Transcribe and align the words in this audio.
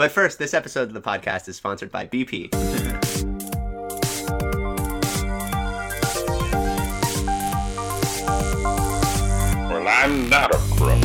But 0.00 0.12
first, 0.12 0.38
this 0.38 0.54
episode 0.54 0.88
of 0.88 0.94
the 0.94 1.02
podcast 1.02 1.46
is 1.46 1.56
sponsored 1.56 1.92
by 1.92 2.06
BP. 2.06 2.50
Well, 9.68 9.86
I'm 9.86 10.30
not 10.30 10.54
a 10.54 10.58
crook. 10.78 11.04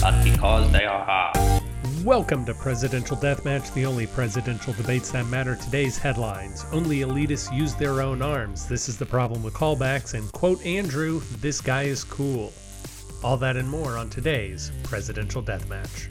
but 0.00 0.24
because 0.24 0.72
they 0.72 0.84
are 0.84 1.04
hard. 1.04 1.62
Welcome 2.04 2.44
to 2.46 2.54
Presidential 2.54 3.16
Deathmatch, 3.16 3.72
the 3.74 3.86
only 3.86 4.08
presidential 4.08 4.72
debates 4.72 5.12
that 5.12 5.26
matter. 5.26 5.54
Today's 5.54 5.96
headlines 5.96 6.66
Only 6.72 7.02
elitists 7.02 7.56
use 7.56 7.76
their 7.76 8.02
own 8.02 8.22
arms. 8.22 8.66
This 8.66 8.88
is 8.88 8.98
the 8.98 9.06
problem 9.06 9.44
with 9.44 9.54
callbacks. 9.54 10.14
And 10.14 10.32
quote 10.32 10.60
Andrew, 10.66 11.22
this 11.40 11.60
guy 11.60 11.84
is 11.84 12.02
cool. 12.02 12.52
All 13.22 13.36
that 13.38 13.56
and 13.56 13.68
more 13.68 13.96
on 13.96 14.10
today's 14.10 14.72
Presidential 14.82 15.42
Deathmatch. 15.42 16.08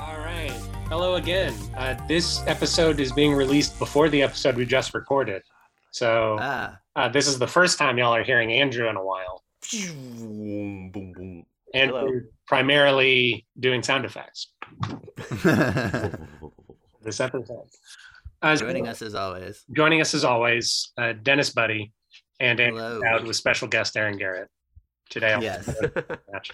All 0.00 0.18
right. 0.18 0.52
Hello 0.88 1.16
again. 1.16 1.54
Uh, 1.76 1.94
this 2.06 2.42
episode 2.46 3.00
is 3.00 3.12
being 3.12 3.34
released 3.34 3.78
before 3.78 4.08
the 4.08 4.22
episode 4.22 4.56
we 4.56 4.64
just 4.66 4.94
recorded. 4.94 5.42
So 5.90 6.36
Ah. 6.40 6.78
uh, 6.94 7.08
this 7.08 7.26
is 7.26 7.38
the 7.38 7.46
first 7.46 7.78
time 7.78 7.98
y'all 7.98 8.14
are 8.14 8.22
hearing 8.22 8.52
Andrew 8.52 8.88
in 8.88 8.96
a 8.96 9.04
while. 9.04 9.42
Boom, 9.72 10.90
boom, 10.90 11.12
boom. 11.12 11.46
Andrew 11.74 12.22
primarily 12.46 13.46
doing 13.58 13.82
sound 13.82 14.04
effects 14.04 14.52
this 17.02 17.20
episode. 17.20 17.66
Uh, 18.42 18.54
Joining 18.56 18.86
us 18.88 19.02
as 19.02 19.14
always. 19.14 19.64
joining 19.74 20.00
us 20.00 20.14
as 20.14 20.24
always, 20.24 20.92
uh, 20.98 21.12
Dennis 21.22 21.50
Buddy 21.50 21.92
and 22.38 22.60
Andrew 22.60 22.80
Hello. 23.00 23.22
With 23.24 23.36
special 23.36 23.66
guest 23.68 23.96
Aaron 23.96 24.18
Garrett 24.18 24.48
today. 25.10 25.32
on 25.32 25.42
Yes. 25.42 25.64
the 25.66 26.18
match. 26.32 26.52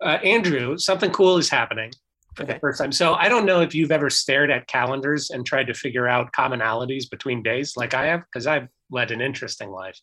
Uh, 0.00 0.18
Andrew, 0.22 0.76
something 0.76 1.10
cool 1.10 1.38
is 1.38 1.48
happening 1.48 1.90
for 2.36 2.44
the 2.44 2.58
first 2.60 2.78
time. 2.80 2.92
So 2.92 3.14
I 3.14 3.28
don't 3.28 3.44
know 3.46 3.60
if 3.60 3.74
you've 3.74 3.90
ever 3.90 4.08
stared 4.10 4.50
at 4.50 4.66
calendars 4.66 5.30
and 5.30 5.44
tried 5.44 5.66
to 5.66 5.74
figure 5.74 6.06
out 6.06 6.32
commonalities 6.32 7.10
between 7.10 7.42
days 7.42 7.76
like 7.76 7.94
I 7.94 8.06
have, 8.06 8.20
because 8.20 8.46
I've 8.46 8.68
led 8.90 9.10
an 9.10 9.20
interesting 9.20 9.70
life. 9.70 9.98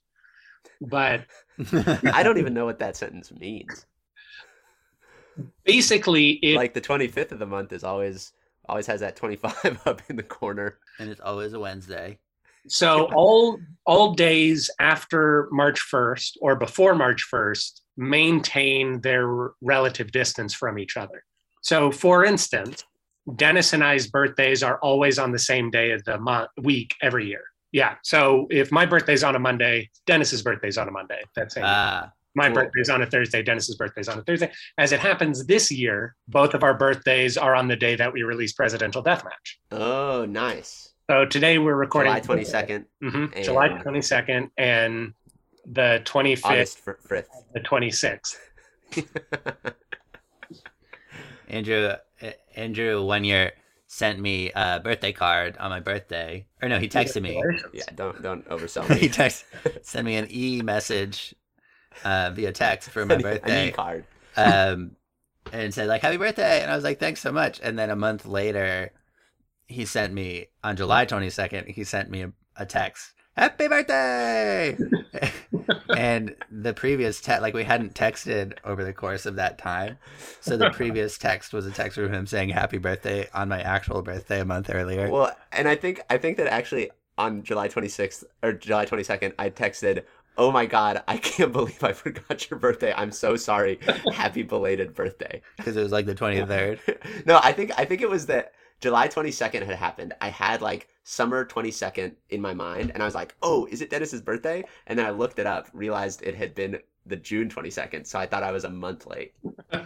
But 0.81 1.25
I 2.13 2.21
don't 2.23 2.37
even 2.37 2.53
know 2.53 2.65
what 2.65 2.79
that 2.79 2.95
sentence 2.97 3.31
means. 3.31 3.85
basically, 5.63 6.31
it 6.31 6.55
Like 6.55 6.73
the 6.73 6.81
25th 6.81 7.31
of 7.31 7.39
the 7.39 7.45
month 7.45 7.73
is 7.73 7.83
always 7.83 8.33
always 8.69 8.87
has 8.87 8.99
that 8.99 9.15
25 9.15 9.81
up 9.85 10.01
in 10.09 10.15
the 10.17 10.23
corner. 10.23 10.77
and 10.99 11.09
it's 11.09 11.21
always 11.21 11.53
a 11.53 11.59
Wednesday. 11.59 12.17
so 12.67 13.05
all 13.15 13.59
all 13.85 14.13
days 14.13 14.69
after 14.79 15.47
March 15.51 15.79
first 15.79 16.37
or 16.41 16.55
before 16.55 16.95
March 16.95 17.21
first 17.23 17.81
maintain 17.95 18.99
their 19.01 19.51
relative 19.61 20.11
distance 20.11 20.53
from 20.53 20.77
each 20.77 20.97
other. 20.97 21.23
So, 21.61 21.91
for 21.91 22.23
instance, 22.25 22.83
Dennis 23.35 23.73
and 23.73 23.83
I's 23.83 24.07
birthdays 24.07 24.63
are 24.63 24.79
always 24.79 25.17
on 25.17 25.31
the 25.31 25.39
same 25.39 25.69
day 25.71 25.91
of 25.91 26.03
the 26.05 26.17
month 26.19 26.49
week 26.61 26.93
every 27.01 27.27
year. 27.27 27.43
Yeah. 27.71 27.95
So 28.03 28.47
if 28.49 28.71
my 28.71 28.85
birthday's 28.85 29.23
on 29.23 29.35
a 29.35 29.39
Monday, 29.39 29.89
Dennis's 30.05 30.41
birthday's 30.41 30.77
on 30.77 30.87
a 30.87 30.91
Monday. 30.91 31.21
That's 31.35 31.57
it. 31.57 31.63
Ah, 31.65 32.11
my 32.35 32.47
cool. 32.47 32.55
birthday's 32.63 32.89
on 32.89 33.01
a 33.01 33.05
Thursday. 33.05 33.41
Dennis's 33.43 33.75
birthday's 33.75 34.07
on 34.07 34.19
a 34.19 34.23
Thursday. 34.23 34.51
As 34.77 34.91
it 34.91 34.99
happens 34.99 35.45
this 35.45 35.71
year, 35.71 36.15
both 36.27 36.53
of 36.53 36.63
our 36.63 36.73
birthdays 36.73 37.37
are 37.37 37.55
on 37.55 37.67
the 37.67 37.75
day 37.75 37.95
that 37.95 38.13
we 38.13 38.23
release 38.23 38.53
Presidential 38.53 39.03
Deathmatch. 39.03 39.57
Oh, 39.71 40.25
nice. 40.25 40.93
So 41.09 41.25
today 41.25 41.57
we're 41.57 41.75
recording 41.75 42.11
July 42.13 42.21
22nd, 42.41 42.85
Mhm, 43.03 43.43
July 43.43 43.69
22nd 43.69 44.49
and 44.57 45.13
the 45.65 46.01
25th, 46.05 46.45
August 46.45 46.85
5th. 46.85 47.27
the 47.53 47.59
26th. 47.61 48.35
Andrew, 51.49 51.93
uh, 52.21 52.29
Andrew, 52.55 53.03
one 53.03 53.23
year 53.23 53.51
sent 53.87 54.19
me 54.19 54.51
a 54.53 54.79
birthday 54.81 55.13
card 55.13 55.57
on 55.57 55.69
my 55.69 55.79
birthday. 55.79 56.45
Or 56.61 56.67
no, 56.69 56.77
he 56.77 56.89
texted 56.89 57.21
me. 57.21 57.41
yeah, 57.73 57.83
don't 57.95 58.21
don't 58.21 58.47
oversell 58.49 58.85
he 58.97 59.07
me. 59.07 59.09
text 59.09 59.45
sent 59.81 60.05
me 60.05 60.15
an 60.17 60.27
e 60.29 60.61
message 60.61 61.33
uh, 62.03 62.31
via 62.33 62.51
text 62.51 62.89
for 62.89 63.05
my 63.05 63.15
An 63.15 63.19
e 63.21 63.23
birthday. 63.23 63.71
card. 63.71 64.05
um, 64.35 64.91
and 65.53 65.73
said 65.73 65.87
like 65.87 66.01
happy 66.01 66.17
birthday 66.17 66.61
and 66.61 66.69
i 66.69 66.75
was 66.75 66.83
like 66.83 66.99
thanks 66.99 67.21
so 67.21 67.31
much 67.31 67.61
and 67.63 67.79
then 67.79 67.89
a 67.89 67.95
month 67.95 68.25
later 68.25 68.91
he 69.67 69.85
sent 69.85 70.11
me 70.13 70.47
on 70.61 70.75
july 70.75 71.05
22nd 71.05 71.71
he 71.71 71.85
sent 71.85 72.09
me 72.09 72.21
a, 72.23 72.31
a 72.57 72.65
text 72.65 73.13
happy 73.37 73.67
birthday 73.67 74.77
and 75.95 76.35
the 76.51 76.73
previous 76.73 77.21
text 77.21 77.41
like 77.41 77.53
we 77.53 77.63
hadn't 77.63 77.93
texted 77.93 78.57
over 78.63 78.83
the 78.83 78.93
course 78.93 79.25
of 79.25 79.35
that 79.35 79.57
time 79.57 79.97
so 80.41 80.57
the 80.57 80.69
previous 80.73 81.17
text 81.17 81.53
was 81.53 81.65
a 81.65 81.71
text 81.71 81.95
from 81.95 82.11
him 82.11 82.25
saying 82.25 82.49
happy 82.49 82.77
birthday 82.77 83.27
on 83.33 83.47
my 83.47 83.61
actual 83.61 84.01
birthday 84.01 84.41
a 84.41 84.45
month 84.45 84.69
earlier 84.73 85.09
Well, 85.09 85.35
and 85.51 85.67
I 85.67 85.75
think 85.75 86.01
I 86.09 86.17
think 86.17 86.37
that 86.37 86.47
actually 86.47 86.89
on 87.17 87.43
July 87.43 87.67
26th 87.67 88.23
or 88.43 88.53
July 88.53 88.85
22nd, 88.85 89.33
I 89.39 89.49
texted, 89.49 90.03
"Oh 90.37 90.51
my 90.51 90.67
god, 90.67 91.03
I 91.07 91.17
can't 91.17 91.51
believe 91.59 91.83
I 91.83 91.93
forgot 91.93 92.47
your 92.49 92.59
birthday. 92.59 92.93
I'm 92.95 93.11
so 93.11 93.35
sorry. 93.35 93.79
Happy 94.13 94.43
belated 94.43 94.93
birthday." 94.93 95.41
because 95.57 95.75
it 95.75 95.81
was 95.81 95.91
like 95.91 96.05
the 96.05 96.13
23rd 96.15 97.25
no, 97.25 97.39
I 97.43 97.53
think 97.53 97.71
I 97.77 97.85
think 97.85 98.01
it 98.01 98.09
was 98.09 98.27
that 98.27 98.53
July 98.79 99.07
22nd 99.07 99.65
had 99.65 99.75
happened. 99.75 100.13
I 100.21 100.29
had 100.29 100.61
like 100.61 100.87
summer 101.03 101.45
22nd 101.45 102.13
in 102.29 102.41
my 102.41 102.53
mind, 102.53 102.91
and 102.91 103.01
I 103.01 103.05
was 103.05 103.15
like, 103.15 103.35
"Oh, 103.41 103.65
is 103.71 103.81
it 103.81 103.89
Dennis's 103.89 104.21
birthday?" 104.21 104.63
And 104.85 104.97
then 104.97 105.05
I 105.05 105.11
looked 105.11 105.39
it 105.39 105.47
up, 105.47 105.69
realized 105.73 106.21
it 106.21 106.35
had 106.35 106.53
been 106.53 106.79
the 107.05 107.15
June 107.15 107.49
22nd, 107.49 108.05
so 108.05 108.19
I 108.19 108.25
thought 108.25 108.43
I 108.43 108.51
was 108.51 108.65
a 108.65 108.69
month 108.69 109.07
late. 109.07 109.33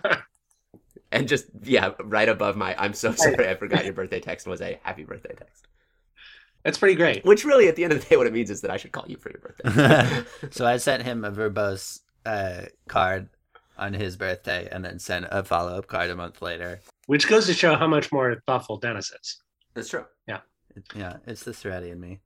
And 1.12 1.28
just 1.28 1.48
yeah, 1.64 1.92
right 2.04 2.30
above 2.30 2.56
my 2.56 2.74
"I'm 2.78 2.94
so 2.94 3.14
sorry 3.14 3.50
I 3.50 3.56
forgot 3.56 3.84
your 3.84 3.94
birthday" 3.94 4.22
text 4.22 4.48
was 4.48 4.62
a 4.62 4.80
"Happy 4.84 5.04
birthday" 5.04 5.36
text. 5.38 5.68
That's 6.64 6.78
pretty 6.78 6.96
great. 6.96 7.26
Which 7.26 7.44
really, 7.44 7.68
at 7.68 7.76
the 7.76 7.84
end 7.84 7.92
of 7.92 8.00
the 8.00 8.06
day, 8.06 8.16
what 8.16 8.28
it 8.28 8.34
means 8.34 8.50
is 8.50 8.62
that 8.62 8.72
I 8.72 8.78
should 8.78 8.92
call 8.92 9.06
you 9.08 9.18
for 9.18 9.30
your 9.30 9.42
birthday. 9.42 10.24
so 10.52 10.66
I 10.66 10.78
sent 10.78 11.04
him 11.04 11.26
a 11.26 11.32
verbose 11.32 12.00
uh, 12.26 12.62
card 12.88 13.30
on 13.78 13.94
his 13.94 14.16
birthday, 14.16 14.70
and 14.72 14.86
then 14.86 15.00
sent 15.00 15.26
a 15.32 15.44
follow 15.44 15.78
up 15.78 15.88
card 15.88 16.10
a 16.10 16.16
month 16.16 16.42
later. 16.42 16.80
Which 17.12 17.28
goes 17.28 17.46
to 17.48 17.54
show 17.54 17.76
how 17.76 17.88
much 17.88 18.10
more 18.14 18.42
thoughtful 18.48 18.78
Dennis 18.78 19.12
is. 19.12 19.42
That's 19.74 19.90
true. 19.90 20.06
It- 20.30 20.40
yeah, 20.96 21.18
it's 21.28 21.44
the 21.44 21.52
Seretti 21.52 21.92
in 21.92 22.00
me. 22.00 22.22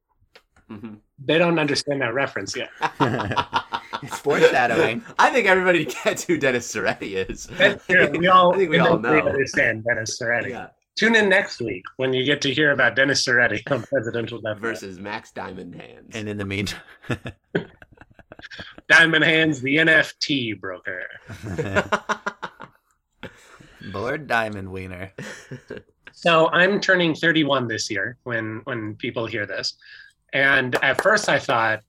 hmm 0.69 0.97
They 1.17 1.39
don't 1.39 1.57
understand 1.57 2.01
that 2.03 2.13
reference 2.13 2.55
yet. 2.55 2.69
It's 4.03 4.19
foreshadowing. 4.19 5.01
I 5.17 5.31
think 5.31 5.47
everybody 5.47 5.85
gets 5.85 6.23
who 6.25 6.37
Dennis 6.37 6.71
Seretti 6.71 7.27
is. 7.27 7.49
We 8.19 8.27
all, 8.27 8.53
I 8.53 8.57
think 8.57 8.69
we 8.69 8.77
all 8.77 8.99
know. 8.99 9.17
understand 9.17 9.85
Dennis 9.85 10.19
Soretti. 10.21 10.49
Yeah. 10.49 10.67
Tune 10.95 11.15
in 11.15 11.29
next 11.29 11.59
week 11.61 11.81
when 11.97 12.13
you 12.13 12.23
get 12.23 12.39
to 12.43 12.53
hear 12.53 12.69
about 12.71 12.95
Dennis 12.95 13.25
Soretti 13.25 13.63
on 13.71 13.81
Presidential 13.81 14.39
Death 14.39 14.59
Versus 14.59 14.99
Max 14.99 15.31
Diamond 15.31 15.73
Hands. 15.73 16.11
And 16.13 16.29
in 16.29 16.37
the 16.37 16.45
meantime, 16.45 16.81
Diamond 18.87 19.23
Hands, 19.23 19.59
the 19.61 19.77
NFT 19.77 20.59
broker. 20.59 21.07
Lord 23.85 24.27
Diamond 24.27 24.71
Wiener. 24.71 25.11
So 26.15 26.47
I'm 26.47 26.79
turning 26.79 27.13
31 27.13 27.67
this 27.67 27.91
year 27.91 28.17
when 28.23 28.61
when 28.63 28.95
people 28.95 29.25
hear 29.25 29.45
this. 29.45 29.75
And 30.31 30.73
at 30.75 31.01
first 31.01 31.27
I 31.27 31.37
thought 31.37 31.81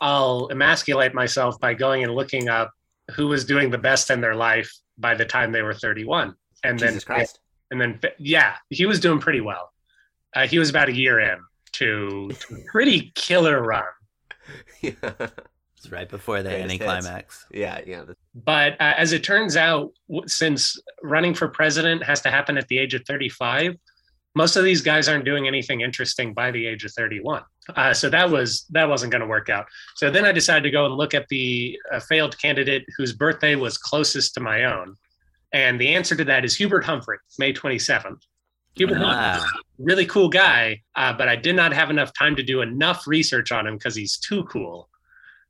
I'll 0.00 0.48
emasculate 0.50 1.12
myself 1.12 1.60
by 1.60 1.74
going 1.74 2.02
and 2.02 2.14
looking 2.14 2.48
up 2.48 2.72
who 3.14 3.28
was 3.28 3.44
doing 3.44 3.70
the 3.70 3.78
best 3.78 4.10
in 4.10 4.20
their 4.20 4.34
life 4.34 4.72
by 4.98 5.14
the 5.14 5.26
time 5.26 5.52
they 5.52 5.60
were 5.60 5.74
31. 5.74 6.34
And 6.64 6.78
Jesus 6.78 7.04
then 7.04 7.16
Christ. 7.16 7.40
and 7.70 7.80
then 7.80 8.00
yeah, 8.18 8.54
he 8.70 8.86
was 8.86 8.98
doing 8.98 9.20
pretty 9.20 9.42
well. 9.42 9.72
Uh, 10.34 10.46
he 10.46 10.58
was 10.58 10.70
about 10.70 10.88
a 10.88 10.96
year 10.96 11.20
in 11.20 11.38
to, 11.72 12.30
to 12.30 12.54
a 12.54 12.58
pretty 12.70 13.12
killer 13.14 13.62
run. 13.62 13.84
yeah, 14.80 14.94
It's 15.86 15.92
right 15.92 16.08
before 16.08 16.42
the 16.42 16.50
Greatest 16.50 16.70
hits. 16.72 16.82
anticlimax. 16.82 17.46
yeah. 17.52 17.80
the- 18.04 18.16
But 18.34 18.72
uh, 18.80 18.94
as 18.96 19.12
it 19.12 19.22
turns 19.22 19.56
out, 19.56 19.92
since 20.26 20.78
running 21.02 21.32
for 21.34 21.48
president 21.48 22.02
has 22.02 22.20
to 22.22 22.30
happen 22.30 22.58
at 22.58 22.66
the 22.68 22.78
age 22.78 22.94
of 22.94 23.04
35, 23.06 23.76
most 24.34 24.56
of 24.56 24.64
these 24.64 24.82
guys 24.82 25.08
aren't 25.08 25.24
doing 25.24 25.46
anything 25.46 25.80
interesting 25.80 26.34
by 26.34 26.50
the 26.50 26.66
age 26.66 26.84
of 26.84 26.92
31. 26.92 27.42
Uh, 27.74 27.94
so 27.94 28.10
that 28.10 28.28
was 28.30 28.66
that 28.70 28.88
wasn't 28.88 29.10
going 29.12 29.22
to 29.22 29.26
work 29.28 29.48
out. 29.48 29.66
So 29.94 30.10
then 30.10 30.24
I 30.24 30.32
decided 30.32 30.62
to 30.64 30.70
go 30.70 30.86
and 30.86 30.94
look 30.94 31.14
at 31.14 31.26
the 31.28 31.78
uh, 31.92 32.00
failed 32.00 32.36
candidate 32.38 32.84
whose 32.96 33.12
birthday 33.12 33.54
was 33.54 33.78
closest 33.78 34.34
to 34.34 34.40
my 34.40 34.64
own, 34.64 34.94
and 35.52 35.80
the 35.80 35.94
answer 35.94 36.14
to 36.16 36.24
that 36.24 36.44
is 36.44 36.56
Hubert 36.56 36.84
Humphrey, 36.84 37.18
May 37.38 37.52
27th. 37.52 38.18
Hubert 38.76 38.96
Humphrey, 38.98 39.14
Ah, 39.16 39.50
really 39.78 40.04
cool 40.06 40.28
guy, 40.28 40.82
uh, 40.96 41.12
but 41.14 41.28
I 41.28 41.34
did 41.36 41.56
not 41.56 41.72
have 41.72 41.88
enough 41.90 42.12
time 42.16 42.36
to 42.36 42.42
do 42.42 42.60
enough 42.60 43.06
research 43.06 43.50
on 43.52 43.66
him 43.66 43.76
because 43.78 43.96
he's 43.96 44.18
too 44.18 44.44
cool. 44.44 44.88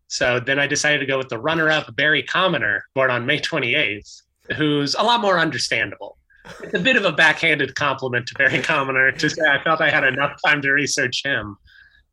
So 0.09 0.41
then 0.41 0.59
I 0.59 0.67
decided 0.67 0.99
to 0.99 1.07
go 1.07 1.19
with 1.19 1.29
the 1.29 1.39
runner-up 1.39 1.95
Barry 1.97 2.23
Commoner, 2.23 2.85
born 2.95 3.11
on 3.11 3.27
May 3.27 3.41
28th, 3.41 4.23
who's 4.57 4.95
a 4.95 5.03
lot 5.03 5.21
more 5.21 5.39
understandable. 5.39 6.19
it's 6.63 6.75
a 6.75 6.79
bit 6.79 6.97
of 6.97 7.05
a 7.05 7.13
backhanded 7.13 7.75
compliment 7.75 8.27
to 8.29 8.35
Barry 8.35 8.61
Commoner 8.61 9.11
to 9.13 9.31
say 9.31 9.43
I 9.49 9.63
felt 9.65 9.81
I 9.81 9.91
had 9.91 10.05
enough 10.05 10.39
time 10.45 10.63
to 10.63 10.71
research 10.71 11.23
him 11.25 11.57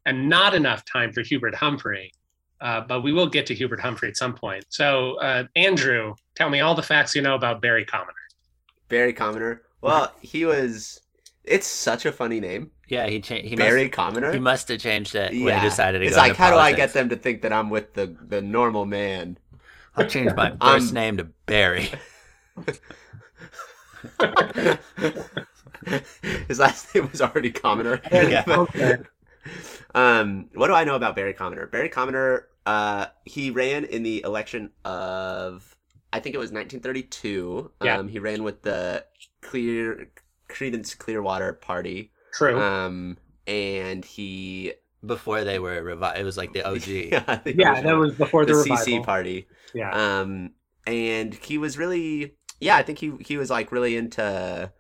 and 0.06 0.28
not 0.28 0.54
enough 0.56 0.84
time 0.86 1.12
for 1.13 1.22
Hubert 1.22 1.56
Humphrey. 1.56 2.12
Uh, 2.60 2.81
but 2.81 3.01
we 3.01 3.12
will 3.12 3.28
get 3.28 3.45
to 3.48 3.54
Hubert 3.54 3.81
Humphrey 3.81 4.07
at 4.07 4.16
some 4.16 4.34
point. 4.34 4.63
So, 4.69 5.16
uh, 5.16 5.44
Andrew, 5.56 6.16
tell 6.36 6.50
me 6.50 6.62
all 6.62 6.75
the 6.75 6.81
facts 6.81 7.13
you 7.13 7.22
know 7.22 7.36
about 7.36 7.62
Barry 7.62 7.84
Commoner. 7.84 8.13
Barry 8.88 9.12
Commoner. 9.12 9.63
Well, 9.81 10.13
he 10.22 10.46
was. 10.46 11.01
It's 11.45 11.68
such 11.68 12.06
a 12.06 12.12
funny 12.12 12.40
name, 12.40 12.72
Yeah, 12.88 13.07
he 13.07 13.22
changed. 13.22 13.50
He 13.50 13.56
Barry 13.56 13.86
must, 13.86 13.90
Commoner. 13.90 14.31
he 14.31 14.40
must 14.40 14.69
have 14.69 14.80
changed 14.80 15.16
it 15.16 15.42
when 15.42 15.48
yeah, 15.48 15.54
he 15.54 15.60
decided 15.60 16.00
to 16.00 16.06
it's 16.06 16.10
go 16.10 16.18
like 16.18 16.28
into 16.28 16.38
how 16.38 16.51
do 16.51 16.57
I 16.57 16.74
get 16.74 16.94
them 16.94 17.10
to 17.10 17.16
think 17.16 17.42
that 17.42 17.54
I'm 17.54 17.69
with 17.69 17.94
the 17.94 18.16
the 18.22 18.42
normal 18.42 18.86
man? 18.86 19.38
I'll 19.95 20.07
change 20.07 20.34
my 20.36 20.51
Um, 20.62 20.80
1st 20.80 20.94
name 20.94 21.18
to 21.18 21.25
Barry. 21.45 21.90
His 26.48 26.60
last 26.60 26.94
name 26.95 27.10
was 27.12 27.22
already 27.22 27.51
Commoner. 27.51 28.01
Yeah. 28.12 28.44
Okay. 28.48 28.98
um, 29.96 30.50
what 30.54 30.68
do 30.68 30.74
I 30.74 30.84
know 30.84 30.96
about 30.96 31.16
Barry 31.16 31.34
Commoner? 31.34 31.68
Barry 31.68 31.89
Commoner, 31.89 32.48
uh, 32.66 33.07
he 33.25 33.51
ran 33.51 33.84
in 33.86 34.04
the 34.04 34.24
election 34.24 34.72
of, 34.86 35.75
I 36.12 36.19
think 36.19 36.36
it 36.36 36.39
was 36.39 36.51
1932. 36.51 37.72
Yeah. 37.81 37.98
Um, 37.98 38.07
he 38.07 38.19
ran 38.19 38.44
with 38.44 38.62
the 38.62 39.06
Clear 39.42 40.10
Creedence 40.54 40.98
Clearwater 40.98 41.54
Party. 41.54 42.12
True. 42.34 42.60
Um, 42.62 43.18
and 43.48 44.06
he, 44.06 44.74
Before 45.06 45.44
they 45.44 45.60
were 45.60 45.82
revived, 45.84 46.20
it 46.20 46.24
was 46.24 46.38
like 46.38 46.54
the 46.54 46.64
OG. 46.64 46.88
yeah, 46.88 47.24
I 47.28 47.36
think 47.38 47.58
it 47.58 47.62
yeah, 47.62 47.82
that 47.82 47.98
was 47.98 48.14
before 48.16 48.46
the 48.46 48.54
the, 48.54 48.64
CC 48.64 48.70
revival. 48.86 49.04
Party. 49.04 49.48
Yeah. 49.74 49.92
Um, 49.92 50.52
and 50.86 51.34
he 51.34 51.58
was 51.58 51.78
really, 51.78 52.36
yeah, 52.60 52.76
I 52.78 52.84
think 52.84 53.00
he 53.00 53.12
he 53.20 53.38
was 53.38 53.50
like 53.50 53.72
really 53.72 53.96
into 53.98 54.72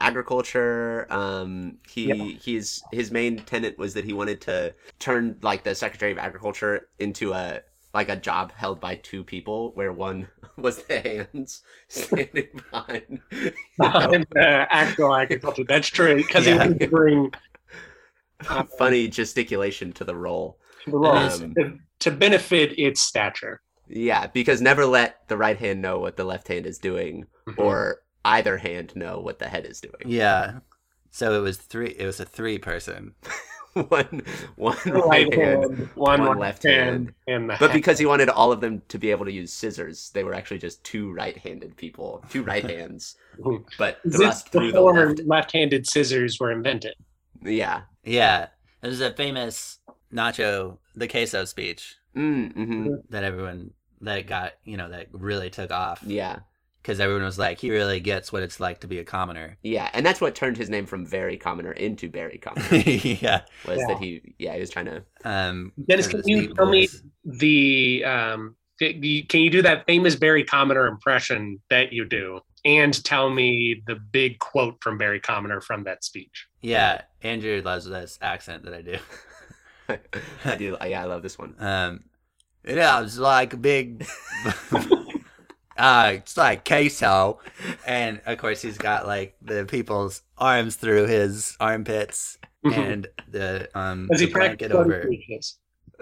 agriculture. 0.00 1.06
Um, 1.10 1.78
he 1.88 2.06
Yeah. 2.08 2.38
he's 2.40 2.82
his 2.92 3.10
main 3.10 3.38
tenant 3.44 3.78
was 3.78 3.94
that 3.94 4.04
he 4.04 4.12
wanted 4.12 4.40
to 4.42 4.74
turn 4.98 5.38
like 5.42 5.62
the 5.64 5.74
Secretary 5.74 6.12
of 6.12 6.18
Agriculture 6.18 6.88
into 6.98 7.32
a 7.32 7.60
like 7.92 8.08
a 8.08 8.16
job 8.16 8.52
held 8.52 8.80
by 8.80 8.94
two 8.96 9.24
people, 9.24 9.72
where 9.74 9.92
one 9.92 10.28
was 10.62 10.82
the 10.84 11.00
hands 11.00 11.62
standing 11.88 12.48
behind. 12.70 13.20
you 13.30 13.52
know, 13.78 14.10
and, 14.12 14.26
uh, 14.36 14.66
actual 14.70 15.14
agriculture. 15.14 15.64
That's 15.64 15.88
true 15.88 16.16
because 16.16 16.46
Yeah. 16.46 16.52
he 16.54 16.58
wanted 16.58 16.80
to 16.80 16.88
bring 16.88 17.32
funny 18.78 19.08
gesticulation 19.08 19.92
to 19.92 20.04
the 20.04 20.16
role. 20.16 20.58
the 20.86 20.92
role 20.92 21.16
Um, 21.16 21.54
to, 21.54 21.78
to 22.00 22.10
benefit 22.10 22.78
its 22.78 23.00
stature. 23.00 23.60
Yeah, 23.88 24.28
because 24.28 24.60
never 24.60 24.86
let 24.86 25.26
the 25.28 25.36
right 25.36 25.58
hand 25.58 25.82
know 25.82 25.98
what 25.98 26.16
the 26.16 26.24
left 26.24 26.48
hand 26.48 26.66
is 26.66 26.78
doing, 26.78 27.26
Mm-hmm. 27.48 27.60
or 27.60 28.02
either 28.24 28.58
hand 28.58 28.94
know 28.94 29.18
what 29.18 29.38
the 29.38 29.48
head 29.48 29.64
is 29.66 29.80
doing. 29.80 30.02
Yeah. 30.06 30.60
So 31.10 31.32
it 31.34 31.40
was 31.40 31.56
three. 31.56 31.88
It 31.98 32.06
was 32.06 32.20
a 32.20 32.24
three 32.24 32.58
person. 32.58 33.14
one 33.88 34.22
one 34.56 34.76
right 34.86 35.28
right 35.28 35.34
hand. 35.34 35.64
hand, 35.64 35.88
one, 35.94 36.20
one 36.20 36.38
left 36.38 36.64
left 36.64 36.64
hand, 36.64 37.12
the 37.26 37.56
But 37.58 37.70
head. 37.70 37.72
because 37.72 37.98
he 37.98 38.06
wanted 38.06 38.28
all 38.28 38.50
of 38.52 38.60
them 38.60 38.82
to 38.88 38.98
be 38.98 39.10
able 39.10 39.24
to 39.26 39.32
use 39.32 39.52
scissors, 39.52 40.10
they 40.10 40.24
were 40.24 40.34
actually 40.34 40.58
just 40.58 40.82
two 40.84 41.12
right-handed 41.12 41.76
people, 41.76 42.24
two 42.30 42.42
right 42.42 42.64
hands, 42.68 43.16
but 43.78 43.98
the 44.04 44.18
this 44.18 44.42
through 44.42 44.72
the 44.72 44.72
before 44.72 45.06
left. 45.06 45.20
left-handed 45.26 45.86
scissors 45.88 46.38
were 46.40 46.50
invented. 46.50 46.94
Yeah. 47.42 47.82
Yeah. 48.04 48.48
There's 48.80 49.00
a 49.00 49.12
famous 49.12 49.78
Nacho 50.12 50.78
the 50.96 51.06
queso 51.08 51.44
speech 51.44 51.96
Mm, 52.16 52.52
hmm 52.54 52.94
that 53.10 53.22
everyone 53.22 53.70
that 54.00 54.26
got 54.26 54.54
you 54.64 54.76
know 54.76 54.88
that 54.88 55.06
really 55.12 55.48
took 55.50 55.70
off 55.70 56.02
Yeah. 56.04 56.40
Because 56.82 57.00
everyone 57.00 57.24
was 57.24 57.38
like 57.38 57.58
he 57.60 57.70
really 57.70 58.00
gets 58.00 58.32
what 58.32 58.42
it's 58.42 58.58
like 58.60 58.80
to 58.80 58.86
be 58.86 58.98
a 58.98 59.04
commoner. 59.04 59.56
Yeah, 59.62 59.88
and 59.92 60.04
that's 60.04 60.20
what 60.20 60.34
turned 60.34 60.56
his 60.56 60.70
name 60.70 60.86
from 60.86 61.06
Very 61.06 61.36
Commoner 61.36 61.72
into 61.72 62.08
Barry 62.08 62.38
Commoner. 62.38 62.66
yeah. 62.76 63.42
Was 63.66 63.78
Yeah. 63.78 63.86
that 63.88 63.98
he? 63.98 64.34
Yeah, 64.38 64.54
he 64.54 64.60
was 64.60 64.70
trying 64.70 64.86
to. 64.86 65.02
Um. 65.24 65.72
Dennis, 65.88 66.06
can 66.06 66.22
you 66.26 66.48
deep 66.48 66.56
tell 66.56 66.66
me 66.70 66.88
the 67.24 68.04
um, 68.04 68.56
can 68.80 69.02
you- 69.02 69.50
do 69.50 69.62
that 69.62 69.84
famous 69.86 70.16
Barry 70.16 70.44
Commoner 70.44 70.86
impression 70.86 71.60
that 71.68 71.92
you 71.92 72.06
do, 72.06 72.40
and 72.64 73.04
tell 73.04 73.28
me 73.28 73.82
the 73.86 73.96
big 73.96 74.38
quote 74.38 74.76
from 74.82 74.96
Barry 74.96 75.20
Commoner 75.20 75.60
from 75.60 75.84
that 75.84 76.02
speech? 76.04 76.46
Yeah, 76.62 77.02
Andrew 77.22 77.60
loves 77.62 77.84
this 77.84 78.18
accent 78.22 78.64
that 78.64 78.74
I 78.74 78.82
do. 78.82 78.96
I 80.44 80.56
do. 80.56 80.76
Yeah, 80.86 81.02
I 81.02 81.04
love 81.04 81.22
this 81.22 81.38
one. 81.38 81.54
Um, 81.58 82.04
it 82.64 82.78
is 82.78 83.18
like 83.18 83.52
a 83.54 83.56
big, 83.56 84.06
uh, 85.80 86.12
it's 86.14 86.36
like 86.36 86.64
queso, 86.64 87.40
and 87.86 88.20
of 88.26 88.38
course 88.38 88.62
he's 88.62 88.78
got 88.78 89.06
like 89.06 89.34
the 89.42 89.64
people's 89.64 90.22
arms 90.38 90.76
through 90.76 91.06
his 91.06 91.56
armpits 91.58 92.38
and 92.64 93.06
the 93.28 93.68
um 93.74 94.06
Does 94.10 94.20
the 94.20 94.26
he 94.26 94.32
blanket 94.32 94.72
what 94.74 94.86
he? 95.10 95.40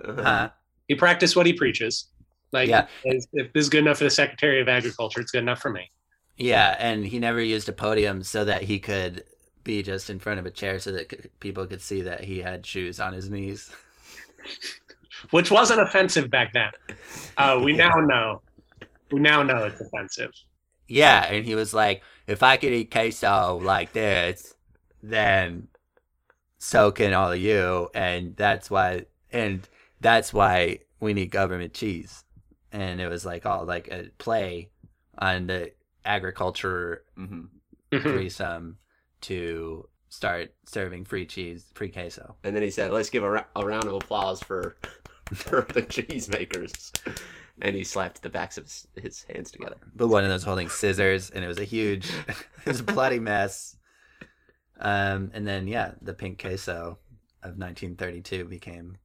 Huh? 0.04 0.50
He 0.88 0.94
practiced 0.94 1.36
what 1.36 1.46
he 1.46 1.52
preaches. 1.52 2.08
Like, 2.52 2.68
Yeah. 2.68 2.86
if 3.04 3.24
if 3.32 3.52
this 3.52 3.64
is 3.64 3.68
good 3.68 3.80
enough 3.84 3.98
for 3.98 4.04
the 4.04 4.10
Secretary 4.10 4.60
of 4.60 4.68
Agriculture, 4.68 5.20
it's 5.20 5.30
good 5.30 5.42
enough 5.42 5.60
for 5.60 5.70
me. 5.70 5.90
Yeah, 6.36 6.76
and 6.78 7.04
he 7.04 7.18
never 7.18 7.40
used 7.42 7.68
a 7.68 7.72
podium 7.72 8.22
so 8.22 8.44
that 8.44 8.62
he 8.62 8.78
could 8.78 9.24
be 9.64 9.82
just 9.82 10.08
in 10.08 10.18
front 10.18 10.40
of 10.40 10.46
a 10.46 10.50
chair 10.50 10.78
so 10.78 10.92
that 10.92 11.38
people 11.40 11.66
could 11.66 11.82
see 11.82 12.02
that 12.02 12.24
he 12.24 12.38
had 12.38 12.64
shoes 12.64 13.00
on 13.00 13.12
his 13.12 13.28
knees. 13.28 13.70
Which 15.30 15.50
wasn't 15.50 15.80
offensive 15.80 16.30
back 16.30 16.52
then. 16.52 16.70
Uh, 17.36 17.60
we 17.62 17.72
now 17.84 17.90
know. 18.00 18.40
We 19.10 19.20
now 19.20 19.42
know 19.42 19.64
it's 19.64 19.80
offensive. 19.80 20.30
Yeah, 20.86 21.24
and 21.26 21.44
he 21.44 21.54
was 21.54 21.74
like, 21.74 22.02
if 22.26 22.42
I 22.42 22.56
could 22.56 22.72
eat 22.72 22.90
queso 22.90 23.60
like 23.62 23.92
this, 23.92 24.54
then 25.02 25.68
so 26.58 26.90
can 26.92 27.14
all 27.14 27.32
of 27.32 27.38
you, 27.40 27.88
and 27.94 28.36
that's 28.36 28.70
why, 28.70 29.06
and 29.32 29.68
that's 30.00 30.32
why 30.32 30.80
we 31.00 31.14
need 31.14 31.30
government 31.30 31.74
cheese. 31.74 32.24
And 32.72 33.00
it 33.00 33.08
was 33.08 33.24
like 33.26 33.46
all 33.46 33.64
like 33.64 33.88
a 33.88 34.10
play 34.18 34.70
on 35.18 35.46
the 35.46 35.72
agriculture 36.04 37.04
hmm 37.16 37.44
Mhm. 37.92 38.02
threesome 38.02 38.78
to 39.22 39.88
start 40.10 40.54
serving 40.66 41.04
free 41.06 41.24
cheese, 41.26 41.70
free 41.74 41.88
queso. 41.90 42.36
And 42.44 42.54
then 42.54 42.62
he 42.62 42.70
said, 42.70 42.92
"Let's 42.92 43.10
give 43.10 43.22
a, 43.24 43.30
ra- 43.30 43.44
a 43.56 43.64
round 43.66 43.84
of 43.86 43.94
applause 43.94 44.42
for 44.42 44.76
for 45.34 45.62
the 45.72 45.82
cheesemakers." 45.82 46.92
And 47.60 47.74
he 47.74 47.82
slapped 47.84 48.22
the 48.22 48.28
backs 48.30 48.56
of 48.56 48.64
his, 48.64 48.86
his 48.94 49.24
hands 49.24 49.50
together. 49.50 49.76
But 49.94 50.08
one 50.08 50.22
of 50.24 50.30
those 50.30 50.44
holding 50.44 50.68
scissors, 50.68 51.30
and 51.30 51.44
it 51.44 51.48
was 51.48 51.58
a 51.58 51.64
huge, 51.64 52.08
it 52.28 52.66
was 52.66 52.80
a 52.80 52.84
bloody 52.84 53.18
mess. 53.18 53.76
Um, 54.80 55.30
and 55.34 55.46
then 55.46 55.66
yeah, 55.66 55.92
the 56.02 56.14
pink 56.14 56.40
queso 56.40 56.98
of 57.42 57.58
1932 57.58 58.44
became, 58.44 58.96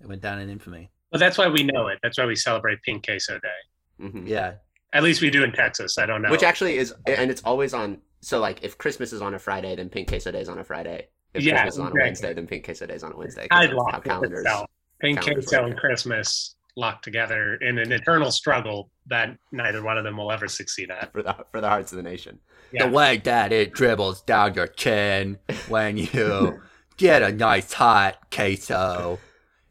it 0.00 0.06
went 0.08 0.20
down 0.20 0.40
in 0.40 0.50
infamy. 0.50 0.90
Well, 1.12 1.20
that's 1.20 1.38
why 1.38 1.48
we 1.48 1.62
know 1.62 1.86
it. 1.88 1.98
That's 2.02 2.18
why 2.18 2.26
we 2.26 2.34
celebrate 2.34 2.82
Pink 2.82 3.04
Queso 3.06 3.38
Day. 3.38 4.08
hmm 4.10 4.26
Yeah, 4.26 4.54
At 4.92 5.04
least 5.04 5.22
we 5.22 5.30
do 5.30 5.44
in 5.44 5.52
Texas. 5.52 5.96
I 5.98 6.06
don't 6.06 6.20
know. 6.22 6.30
Which 6.30 6.42
actually 6.42 6.76
is, 6.78 6.92
and 7.06 7.30
it's 7.30 7.42
always 7.44 7.72
on. 7.72 7.98
So 8.20 8.40
like, 8.40 8.64
if 8.64 8.76
Christmas 8.76 9.12
is 9.12 9.22
on 9.22 9.32
a 9.34 9.38
Friday, 9.38 9.76
then 9.76 9.88
Pink 9.88 10.08
Queso 10.08 10.32
Day 10.32 10.40
is 10.40 10.48
on 10.48 10.58
a 10.58 10.64
Friday. 10.64 11.06
If 11.32 11.44
Yeah, 11.44 11.62
Christmas 11.62 11.74
is 11.74 11.80
on 11.80 11.92
a. 11.92 11.94
Wednesday, 11.94 12.34
then 12.34 12.46
Pink 12.48 12.64
Queso 12.64 12.86
Day 12.86 12.94
is 12.94 13.04
on 13.04 13.12
a 13.12 13.16
Wednesday. 13.16 13.46
I'd 13.52 13.70
of 13.70 13.76
lock 13.76 13.92
how 13.92 14.00
calendars. 14.00 14.40
itself. 14.40 14.68
Pink 15.00 15.20
calendars 15.20 15.46
Queso 15.46 15.62
work, 15.62 15.70
and. 15.70 15.78
Christmas 15.80 16.55
locked 16.76 17.02
together 17.04 17.54
in 17.56 17.78
an 17.78 17.90
eternal 17.90 18.30
struggle 18.30 18.90
that 19.06 19.36
neither 19.52 19.82
one 19.82 19.96
of 19.98 20.04
them 20.04 20.16
will 20.16 20.30
ever 20.30 20.46
succeed 20.48 20.90
at. 20.90 21.12
For 21.12 21.22
the 21.22 21.34
for 21.50 21.60
the 21.60 21.68
hearts 21.68 21.92
of 21.92 21.96
the 21.96 22.02
nation. 22.02 22.38
Yeah. 22.72 22.86
the 22.86 22.92
way 22.92 23.18
that 23.18 23.52
it 23.52 23.72
dribbles 23.72 24.22
down 24.22 24.54
your 24.54 24.66
chin 24.66 25.38
when 25.68 25.96
you 25.96 26.60
get 26.96 27.22
a 27.22 27.32
nice 27.32 27.72
hot 27.72 28.30
queso, 28.30 29.18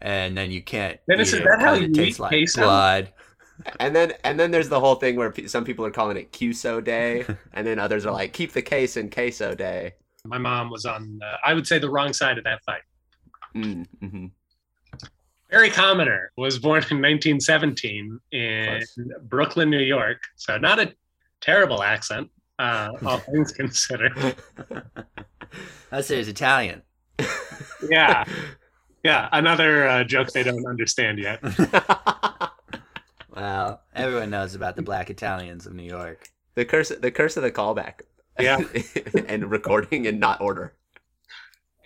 and 0.01 0.37
then 0.37 0.49
you 0.51 0.61
can't. 0.61 0.99
Dennis, 1.07 1.33
eat 1.33 1.39
is 1.39 1.43
that 1.43 1.59
how 1.59 1.73
'cause 1.73 1.79
you 1.81 1.85
it 1.87 1.93
tastes 1.93 2.19
eat 2.19 2.21
like 2.21 2.29
queso? 2.31 2.61
blood? 2.61 3.13
And 3.79 3.95
then 3.95 4.13
and 4.23 4.39
then 4.39 4.51
there's 4.51 4.69
the 4.69 4.79
whole 4.79 4.95
thing 4.95 5.15
where 5.15 5.33
some 5.47 5.63
people 5.63 5.85
are 5.85 5.91
calling 5.91 6.17
it 6.17 6.35
Queso 6.37 6.81
Day, 6.81 7.25
and 7.53 7.65
then 7.67 7.79
others 7.79 8.05
are 8.05 8.11
like, 8.11 8.33
keep 8.33 8.51
the 8.53 8.61
case 8.61 8.97
in 8.97 9.09
Queso 9.09 9.55
Day. 9.55 9.93
My 10.25 10.37
mom 10.37 10.69
was 10.71 10.85
on, 10.85 11.19
uh, 11.23 11.37
I 11.45 11.53
would 11.53 11.67
say, 11.67 11.77
the 11.79 11.89
wrong 11.89 12.11
side 12.13 12.37
of 12.37 12.43
that 12.45 12.63
fight. 12.65 12.81
Mm, 13.55 14.31
Barry 15.55 15.69
Commoner 15.69 16.33
was 16.35 16.59
born 16.59 16.83
in 16.91 16.97
1917 16.97 18.19
in 18.33 18.65
Close. 18.65 18.99
Brooklyn, 19.21 19.69
New 19.69 19.79
York. 19.79 20.21
So 20.35 20.57
not 20.57 20.79
a 20.79 20.93
terrible 21.39 21.81
accent, 21.81 22.29
uh, 22.59 22.91
all 23.05 23.19
things 23.19 23.53
considered. 23.53 24.35
I 25.93 26.01
say 26.01 26.17
his 26.17 26.27
Italian. 26.27 26.81
Yeah, 27.89 28.25
yeah. 29.03 29.29
Another 29.31 29.87
uh, 29.87 30.03
joke 30.03 30.31
they 30.31 30.43
don't 30.43 30.65
understand 30.67 31.19
yet. 31.19 31.41
Well, 33.29 33.81
everyone 33.93 34.29
knows 34.29 34.55
about 34.55 34.77
the 34.77 34.81
black 34.81 35.09
Italians 35.09 35.65
of 35.65 35.73
New 35.73 35.83
York. 35.83 36.29
the 36.55 36.63
curse 36.63 36.89
the 36.89 37.11
curse 37.11 37.35
of 37.35 37.43
the 37.43 37.51
callback. 37.51 38.01
Yeah. 38.39 38.61
and 39.27 39.51
recording 39.51 40.05
in 40.05 40.19
not 40.19 40.39
order. 40.39 40.73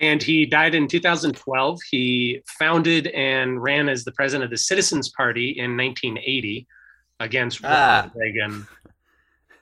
And 0.01 0.23
he 0.23 0.45
died 0.45 0.75
in 0.75 0.87
2012. 0.87 1.79
He 1.91 2.41
founded 2.57 3.07
and 3.07 3.61
ran 3.61 3.89
as 3.89 4.05
the 4.05 4.13
president 4.13 4.45
of 4.45 4.49
the 4.51 4.57
Citizens 4.57 5.09
Party 5.09 5.49
in 5.57 5.75
1980 5.75 6.65
against 7.19 7.59
Ah. 7.65 8.09
Reagan. 8.15 8.65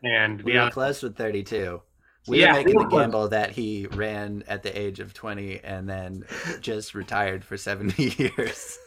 And 0.03 0.41
We 0.44 0.53
yeah, 0.53 0.65
were 0.65 0.72
close 0.72 1.01
with 1.01 1.17
32. 1.17 1.82
We 2.27 2.39
Yeah, 2.41 2.51
were 2.51 2.58
making 2.60 2.77
we 2.77 2.84
the 2.84 2.89
gamble 2.89 3.29
that 3.29 3.51
he 3.51 3.88
ran 3.88 4.44
at 4.48 4.62
the 4.62 4.77
age 4.79 5.00
of 5.00 5.13
20 5.13 5.60
and 5.63 5.89
then 5.89 6.24
just 6.62 6.94
retired 6.94 7.44
for 7.44 7.58
70 7.58 8.03
years. 8.38 8.77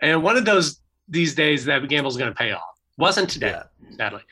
And 0.00 0.22
one 0.22 0.36
of 0.36 0.44
those 0.44 0.80
these 1.08 1.34
days 1.34 1.64
that 1.66 1.86
gamble's 1.88 2.16
going 2.16 2.30
to 2.30 2.36
pay 2.36 2.52
off. 2.52 2.62
Wasn't 2.96 3.28
today, 3.30 3.50
Yeah. 3.50 3.62
sadly. 3.96 4.22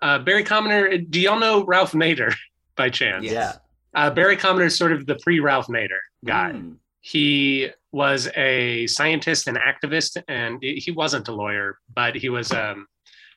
Uh, 0.00 0.18
Barry 0.18 0.44
Commoner, 0.44 0.96
do 0.98 1.20
y'all 1.20 1.38
know 1.40 1.64
Ralph 1.64 1.92
Nader 1.92 2.34
by 2.76 2.88
chance? 2.90 3.24
Yeah. 3.24 3.54
Uh, 3.94 4.10
Barry 4.10 4.36
Commoner 4.36 4.66
is 4.66 4.76
sort 4.76 4.92
of 4.92 5.06
the 5.06 5.16
pre 5.16 5.40
Ralph 5.40 5.66
Nader 5.68 5.98
guy. 6.24 6.52
Mm. 6.52 6.76
He 7.00 7.70
was 7.92 8.28
a 8.36 8.86
scientist 8.86 9.48
and 9.48 9.56
activist, 9.56 10.22
and 10.28 10.62
he 10.62 10.90
wasn't 10.90 11.28
a 11.28 11.32
lawyer, 11.32 11.78
but 11.94 12.14
he 12.14 12.28
was 12.28 12.52
a 12.52 12.74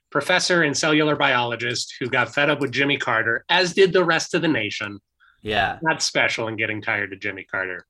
professor 0.10 0.64
and 0.64 0.78
cellular 0.78 1.16
biologist 1.16 1.96
who 2.00 2.08
got 2.10 2.34
fed 2.34 2.50
up 2.50 2.60
with 2.60 2.72
Jimmy 2.72 2.98
Carter, 2.98 3.46
as 3.50 3.74
did 3.74 3.94
the 3.94 4.04
rest 4.04 4.34
of 4.34 4.42
the 4.42 4.48
nation. 4.48 5.00
Yeah. 5.42 5.80
Not 5.82 6.02
special 6.02 6.48
in 6.50 6.58
getting 6.58 6.82
tired 6.82 7.14
of 7.14 7.20
Jimmy 7.20 7.44
Carter. 7.44 7.86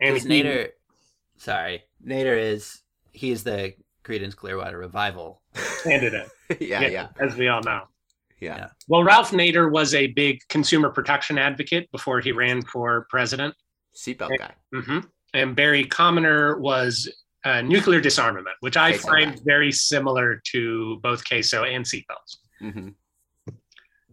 And 0.00 0.18
he- 0.18 0.42
Nader, 0.42 0.68
sorry, 1.36 1.84
Nader 2.04 2.36
is, 2.36 2.82
he's 3.12 3.44
the 3.44 3.74
Creedence 4.04 4.34
Clearwater 4.34 4.78
Revival. 4.78 5.42
candidate, 5.84 6.28
yeah, 6.60 6.80
yeah, 6.80 7.08
as 7.20 7.36
we 7.36 7.48
all 7.48 7.62
know. 7.62 7.82
Yeah. 8.40 8.56
Yeah. 8.56 8.66
Well, 8.88 9.04
Ralph 9.04 9.30
Nader 9.32 9.70
was 9.70 9.94
a 9.94 10.08
big 10.08 10.40
consumer 10.48 10.90
protection 10.90 11.38
advocate 11.38 11.90
before 11.92 12.20
he 12.20 12.32
ran 12.32 12.62
for 12.62 13.06
president. 13.10 13.54
Seatbelt 13.96 14.38
guy. 14.38 14.52
hmm 14.72 14.98
And 15.34 15.54
Barry 15.54 15.84
Commoner 15.84 16.58
was 16.58 17.08
uh, 17.44 17.62
nuclear 17.62 18.00
disarmament, 18.00 18.56
which 18.60 18.76
I 18.76 18.92
Queso 18.92 19.08
find 19.08 19.34
guy. 19.36 19.40
very 19.44 19.72
similar 19.72 20.40
to 20.52 20.98
both 21.02 21.26
queso 21.26 21.64
and 21.64 21.84
seatbelts. 21.84 22.36
hmm 22.60 22.88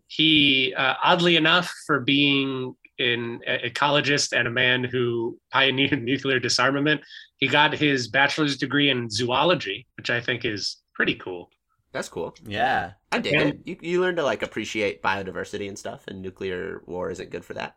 He, 0.08 0.74
uh, 0.76 0.96
oddly 1.04 1.36
enough, 1.36 1.74
for 1.86 2.00
being 2.00 2.76
an 3.00 3.42
ecologist 3.48 4.36
and 4.38 4.48
a 4.48 4.52
man 4.52 4.84
who 4.84 5.38
pioneered 5.52 6.02
nuclear 6.12 6.40
disarmament, 6.40 7.02
he 7.38 7.48
got 7.48 7.74
his 7.74 8.08
bachelor's 8.08 8.58
degree 8.58 8.90
in 8.90 9.10
zoology, 9.10 9.86
which 9.98 10.10
I 10.10 10.20
think 10.22 10.46
is 10.46 10.78
pretty 10.94 11.16
cool. 11.16 11.50
That's 11.98 12.10
cool. 12.10 12.36
Yeah. 12.46 12.92
I 13.12 13.18
dig 13.20 13.34
And- 13.34 13.50
it. 13.50 13.60
You, 13.66 13.78
you 13.82 14.02
learn 14.02 14.16
to 14.18 14.24
like 14.24 14.44
appreciate 14.44 15.02
biodiversity 15.02 15.68
and 15.68 15.78
stuff, 15.80 16.04
and 16.08 16.22
nuclear 16.22 16.84
war 16.86 17.10
isn't 17.10 17.32
good 17.32 17.44
for 17.44 17.56
that. 17.56 17.76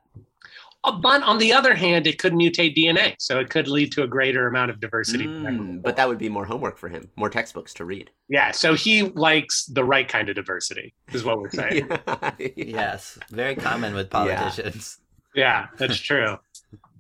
Uh, 0.84 0.92
But 1.00 1.22
on 1.22 1.38
the 1.38 1.54
other 1.54 1.74
hand, 1.74 2.06
it 2.06 2.18
could 2.18 2.34
mutate 2.34 2.76
DNA, 2.76 3.14
so 3.18 3.38
it 3.40 3.48
could 3.48 3.66
lead 3.66 3.92
to 3.92 4.02
a 4.02 4.06
greater 4.06 4.46
amount 4.46 4.70
of 4.70 4.78
diversity. 4.80 5.24
Mm, 5.26 5.80
but 5.82 5.96
that 5.96 6.06
would 6.08 6.18
be 6.18 6.28
more 6.28 6.44
homework 6.44 6.76
for 6.78 6.88
him, 6.90 7.08
more 7.16 7.30
textbooks 7.30 7.72
to 7.74 7.84
read. 7.86 8.10
yeah, 8.28 8.50
so 8.50 8.74
he 8.74 9.02
likes 9.04 9.64
the 9.66 9.84
right 9.84 10.06
kind 10.08 10.28
of 10.28 10.34
diversity, 10.36 10.92
is 11.12 11.24
what 11.24 11.38
we're 11.38 11.50
saying. 11.62 11.86
yeah. 11.88 12.30
Yes. 12.56 13.18
Very 13.30 13.54
common 13.56 13.94
with 13.94 14.10
politicians. 14.10 14.98
Yeah, 15.34 15.68
that's 15.78 15.98
true. 15.98 16.36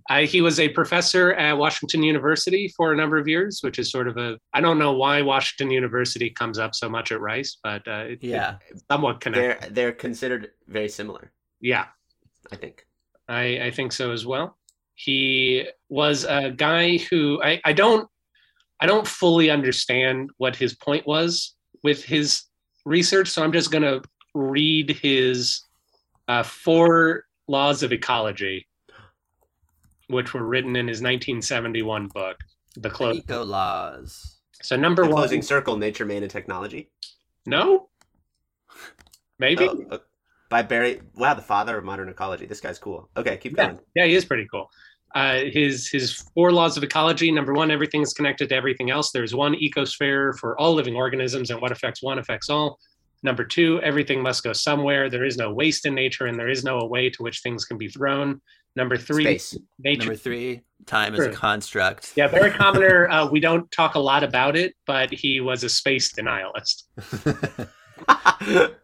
I, 0.08 0.24
he 0.24 0.40
was 0.40 0.58
a 0.58 0.68
professor 0.68 1.32
at 1.34 1.52
Washington 1.58 2.02
University 2.02 2.72
for 2.76 2.92
a 2.92 2.96
number 2.96 3.18
of 3.18 3.28
years, 3.28 3.60
which 3.62 3.78
is 3.78 3.90
sort 3.90 4.08
of 4.08 4.16
a 4.16 4.38
I 4.52 4.60
don't 4.60 4.78
know 4.78 4.92
why 4.92 5.22
Washington 5.22 5.70
University 5.70 6.30
comes 6.30 6.58
up 6.58 6.74
so 6.74 6.88
much 6.88 7.12
at 7.12 7.20
Rice, 7.20 7.58
but 7.62 7.86
uh, 7.86 8.04
it, 8.08 8.18
Yeah. 8.22 8.56
it's 8.68 8.82
somewhat 8.90 9.20
connected. 9.20 9.60
They're 9.62 9.70
they're 9.70 9.92
considered 9.92 10.50
very 10.68 10.88
similar, 10.88 11.32
Yeah, 11.60 11.86
I 12.50 12.56
think. 12.56 12.86
I, 13.28 13.60
I 13.66 13.70
think 13.70 13.92
so 13.92 14.10
as 14.10 14.26
well. 14.26 14.56
He 14.94 15.66
was 15.88 16.24
a 16.24 16.50
guy 16.50 16.98
who 16.98 17.40
I, 17.42 17.60
I 17.64 17.72
don't 17.72 18.08
I 18.80 18.86
don't 18.86 19.06
fully 19.06 19.50
understand 19.50 20.30
what 20.38 20.56
his 20.56 20.74
point 20.74 21.06
was 21.06 21.54
with 21.82 22.02
his 22.04 22.42
research, 22.84 23.28
so 23.28 23.42
I'm 23.44 23.52
just 23.52 23.70
gonna 23.70 24.00
read 24.34 24.90
his 24.90 25.62
uh, 26.28 26.42
four 26.42 27.24
laws 27.48 27.82
of 27.82 27.92
ecology, 27.92 28.66
which 30.10 30.34
were 30.34 30.44
written 30.44 30.76
in 30.76 30.88
his 30.88 30.98
1971 31.00 32.08
book, 32.08 32.36
The 32.76 32.90
Close. 32.90 33.16
Eco 33.16 33.44
laws. 33.44 34.38
So 34.62 34.76
number 34.76 35.02
The 35.04 35.08
one, 35.10 35.16
closing 35.18 35.42
circle: 35.42 35.76
nature, 35.76 36.04
man, 36.04 36.22
and 36.22 36.30
technology. 36.30 36.90
no, 37.46 37.88
maybe. 39.38 39.68
Oh, 39.68 39.84
uh, 39.90 39.98
by 40.50 40.62
Barry. 40.62 41.00
Wow, 41.14 41.34
the 41.34 41.42
father 41.42 41.78
of 41.78 41.84
modern 41.84 42.08
ecology. 42.08 42.46
This 42.46 42.60
guy's 42.60 42.78
cool. 42.78 43.08
Okay, 43.16 43.36
keep 43.36 43.56
Yeah. 43.56 43.66
going. 43.68 43.78
Yeah, 43.94 44.06
he 44.06 44.14
is 44.14 44.24
pretty 44.24 44.46
cool. 44.50 44.68
Uh, 45.14 45.40
his 45.52 45.88
his 45.88 46.12
four 46.34 46.52
laws 46.52 46.76
of 46.76 46.82
ecology. 46.84 47.32
Number 47.32 47.52
one, 47.52 47.70
everything 47.70 48.02
is 48.02 48.12
connected 48.12 48.48
to 48.50 48.54
everything 48.54 48.90
else. 48.90 49.10
There's 49.10 49.34
one 49.34 49.54
ecosphere 49.54 50.36
for 50.38 50.58
all 50.60 50.74
living 50.74 50.94
organisms, 50.96 51.50
and 51.50 51.60
what 51.60 51.72
affects 51.72 52.02
one 52.02 52.18
affects 52.18 52.48
all. 52.50 52.78
Number 53.22 53.44
two, 53.44 53.80
everything 53.82 54.22
must 54.22 54.42
go 54.44 54.52
somewhere. 54.52 55.10
There 55.10 55.24
is 55.24 55.36
no 55.36 55.52
waste 55.52 55.84
in 55.86 55.94
nature, 55.94 56.26
and 56.26 56.38
there 56.38 56.48
is 56.48 56.64
no 56.64 56.84
way 56.86 57.10
to 57.10 57.22
which 57.22 57.40
things 57.40 57.64
can 57.64 57.76
be 57.76 57.88
thrown. 57.88 58.40
Number 58.76 58.96
three, 58.96 59.24
Space. 59.24 59.58
nature. 59.78 59.98
Number 60.00 60.14
three, 60.16 60.62
time 60.86 61.14
is 61.14 61.24
a 61.26 61.32
construct. 61.32 62.12
yeah, 62.16 62.28
Barry 62.28 62.50
Commoner. 62.58 63.08
Uh, 63.10 63.28
we 63.28 63.40
don't 63.40 63.70
talk 63.70 63.94
a 63.94 63.98
lot 63.98 64.22
about 64.22 64.56
it, 64.56 64.74
but 64.86 65.12
he 65.12 65.40
was 65.40 65.64
a 65.64 65.68
space 65.68 66.12
denialist. 66.12 66.84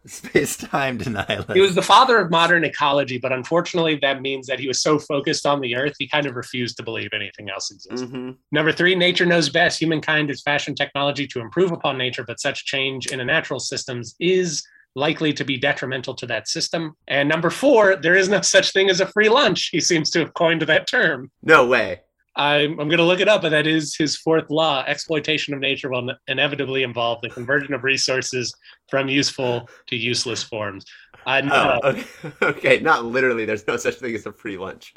Space 0.07 0.57
time 0.57 0.99
denialist. 0.99 1.55
He 1.55 1.61
was 1.61 1.75
the 1.75 1.83
father 1.83 2.19
of 2.19 2.31
modern 2.31 2.65
ecology, 2.65 3.19
but 3.19 3.33
unfortunately, 3.33 3.97
that 4.03 4.21
means 4.21 4.47
that 4.47 4.61
he 4.61 4.69
was 4.69 4.81
so 4.83 4.99
focused 4.99 5.47
on 5.47 5.61
the 5.61 5.75
Earth, 5.77 5.95
he 5.99 6.07
kind 6.09 6.27
of 6.27 6.35
refused 6.37 6.77
to 6.77 6.83
believe 6.83 7.11
anything 7.15 7.49
else 7.51 7.71
existed. 7.71 8.09
hmm 8.09 8.31
Number 8.53 8.73
three, 8.73 8.95
nature 8.95 9.27
knows 9.27 9.49
best. 9.49 9.81
Humankind 9.81 10.29
has 10.29 10.43
fashioned 10.43 10.77
technology 10.77 11.27
to 11.29 11.41
improve 11.41 11.73
upon 11.73 11.97
nature, 11.99 12.25
but 12.25 12.41
such 12.41 12.65
change 12.67 13.07
in 13.07 13.21
a 13.21 13.25
natural 13.25 13.59
systems 13.59 14.15
is 14.21 14.63
likely 14.97 15.33
to 15.35 15.45
be 15.45 15.57
detrimental 15.59 16.15
to 16.15 16.27
that 16.27 16.49
system. 16.49 16.95
And 17.07 17.29
number 17.29 17.51
four, 17.51 17.95
there 17.97 18.17
is 18.17 18.29
no 18.29 18.41
such 18.41 18.73
thing 18.73 18.89
as 18.91 19.01
a 19.01 19.07
free 19.07 19.29
lunch. 19.29 19.69
He 19.71 19.79
seems 19.79 20.11
to 20.11 20.19
have 20.21 20.35
coined 20.35 20.63
that 20.63 20.89
term. 20.89 21.31
No 21.43 21.67
way. 21.67 22.01
I'm, 22.35 22.73
I'm 22.81 22.89
going 22.89 22.99
to 22.99 23.05
look 23.05 23.21
it 23.21 23.29
up, 23.29 23.43
but 23.43 23.51
that 23.51 23.67
is 23.67 23.95
his 23.97 24.17
fourth 24.17 24.51
law. 24.51 24.85
Exploitation 24.87 25.55
of 25.55 25.61
nature 25.61 25.89
will 25.91 26.13
inevitably 26.29 26.83
involve 26.83 27.21
the 27.23 27.31
conversion 27.31 27.73
of 27.75 27.85
resources 27.85 28.55
from 28.91 29.09
useful 29.09 29.69
to 29.87 29.97
useless 29.97 30.43
forms. 30.43 30.85
Uh, 31.27 31.41
no, 31.43 31.81
Oh, 31.83 31.89
okay. 31.91 32.07
okay. 32.43 32.81
Not 32.81 33.05
literally. 33.05 33.45
There's 33.45 33.67
no 33.67 33.77
such 33.77 33.97
thing 33.97 34.15
as 34.15 34.27
a 34.27 34.33
free 34.33 34.57
lunch. 34.59 34.95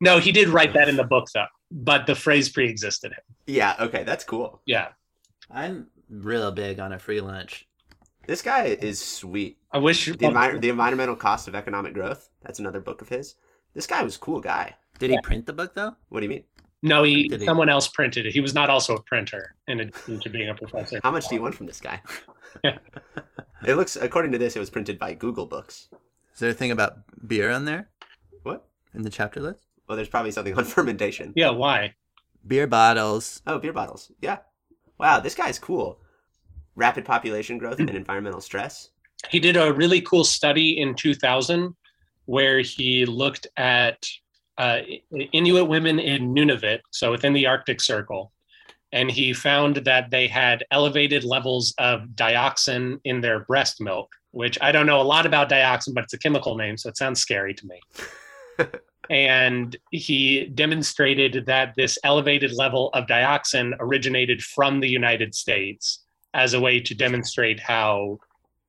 no, 0.00 0.18
he 0.18 0.32
did 0.32 0.48
write 0.48 0.72
that 0.74 0.88
in 0.88 0.96
the 0.96 1.04
book, 1.04 1.26
though, 1.34 1.46
but 1.70 2.06
the 2.06 2.14
phrase 2.14 2.48
pre 2.48 2.68
existed 2.68 3.12
him. 3.12 3.20
Yeah. 3.46 3.74
Okay. 3.80 4.04
That's 4.04 4.24
cool. 4.24 4.60
Yeah. 4.66 4.88
I'm 5.50 5.86
real 6.10 6.50
big 6.52 6.78
on 6.80 6.92
a 6.92 6.98
free 6.98 7.20
lunch. 7.20 7.66
This 8.26 8.42
guy 8.42 8.64
is 8.80 9.00
sweet. 9.00 9.58
I 9.72 9.78
wish 9.78 10.06
The, 10.06 10.12
envi- 10.16 10.60
the 10.60 10.68
environmental 10.68 11.16
cost 11.16 11.48
of 11.48 11.54
economic 11.54 11.94
growth. 11.94 12.28
That's 12.42 12.58
another 12.58 12.80
book 12.80 13.02
of 13.02 13.08
his. 13.08 13.36
This 13.74 13.86
guy 13.86 14.02
was 14.02 14.16
a 14.16 14.18
cool 14.18 14.40
guy. 14.40 14.74
Did 14.98 15.10
he 15.10 15.20
print 15.22 15.46
the 15.46 15.52
book 15.52 15.74
though? 15.74 15.94
What 16.08 16.20
do 16.20 16.24
you 16.24 16.30
mean? 16.30 16.44
No, 16.82 17.02
he 17.02 17.28
Did 17.28 17.40
he? 17.40 17.46
someone 17.46 17.68
else 17.68 17.88
printed 17.88 18.26
it. 18.26 18.32
He 18.32 18.40
was 18.40 18.54
not 18.54 18.70
also 18.70 18.94
a 18.96 19.02
printer 19.02 19.54
in 19.66 19.80
addition 19.80 20.20
to 20.20 20.28
being 20.30 20.48
a 20.48 20.54
professor. 20.54 21.00
How 21.02 21.10
much 21.10 21.28
do 21.28 21.34
you 21.34 21.42
want 21.42 21.54
from 21.54 21.66
this 21.66 21.80
guy? 21.80 22.00
it 22.64 23.74
looks, 23.76 23.96
according 23.96 24.32
to 24.32 24.38
this, 24.38 24.56
it 24.56 24.60
was 24.60 24.70
printed 24.70 24.98
by 24.98 25.14
Google 25.14 25.46
Books. 25.46 25.88
Is 26.34 26.40
there 26.40 26.50
a 26.50 26.54
thing 26.54 26.70
about 26.70 26.98
beer 27.26 27.50
on 27.50 27.64
there 27.64 27.88
What? 28.42 28.66
in 28.94 29.02
the 29.02 29.10
chapter 29.10 29.40
list? 29.40 29.66
Well, 29.88 29.96
there's 29.96 30.08
probably 30.08 30.30
something 30.32 30.54
on 30.58 30.64
fermentation. 30.64 31.32
Yeah, 31.36 31.50
why? 31.50 31.94
Beer 32.46 32.66
bottles. 32.66 33.42
Oh, 33.46 33.58
beer 33.58 33.72
bottles. 33.72 34.12
Yeah. 34.20 34.38
Wow, 34.98 35.20
this 35.20 35.34
guy's 35.34 35.58
cool. 35.58 35.98
Rapid 36.76 37.04
population 37.04 37.58
growth 37.58 37.80
and 37.80 37.90
environmental 37.90 38.40
stress. 38.40 38.90
He 39.30 39.40
did 39.40 39.56
a 39.56 39.72
really 39.72 40.00
cool 40.02 40.24
study 40.24 40.78
in 40.78 40.94
2000 40.94 41.74
where 42.26 42.60
he 42.60 43.06
looked 43.06 43.46
at 43.56 44.06
uh, 44.58 44.80
Inuit 45.32 45.68
women 45.68 45.98
in 45.98 46.34
Nunavut, 46.34 46.80
so 46.90 47.10
within 47.10 47.32
the 47.32 47.46
Arctic 47.46 47.80
Circle, 47.80 48.32
and 48.92 49.10
he 49.10 49.32
found 49.32 49.76
that 49.76 50.10
they 50.10 50.26
had 50.26 50.64
elevated 50.70 51.24
levels 51.24 51.74
of 51.78 52.02
dioxin 52.14 53.00
in 53.04 53.20
their 53.20 53.40
breast 53.40 53.80
milk, 53.80 54.10
which 54.30 54.58
I 54.60 54.72
don't 54.72 54.86
know 54.86 55.00
a 55.00 55.02
lot 55.02 55.26
about 55.26 55.50
dioxin, 55.50 55.94
but 55.94 56.04
it's 56.04 56.14
a 56.14 56.18
chemical 56.18 56.56
name, 56.56 56.76
so 56.76 56.88
it 56.88 56.96
sounds 56.96 57.20
scary 57.20 57.54
to 57.54 57.66
me. 57.66 57.80
and 59.10 59.76
he 59.90 60.46
demonstrated 60.46 61.46
that 61.46 61.74
this 61.76 61.98
elevated 62.04 62.52
level 62.52 62.90
of 62.94 63.06
dioxin 63.06 63.74
originated 63.80 64.42
from 64.42 64.80
the 64.80 64.88
United 64.88 65.34
States 65.34 66.05
as 66.36 66.52
a 66.52 66.60
way 66.60 66.78
to 66.78 66.94
demonstrate 66.94 67.58
how 67.58 68.18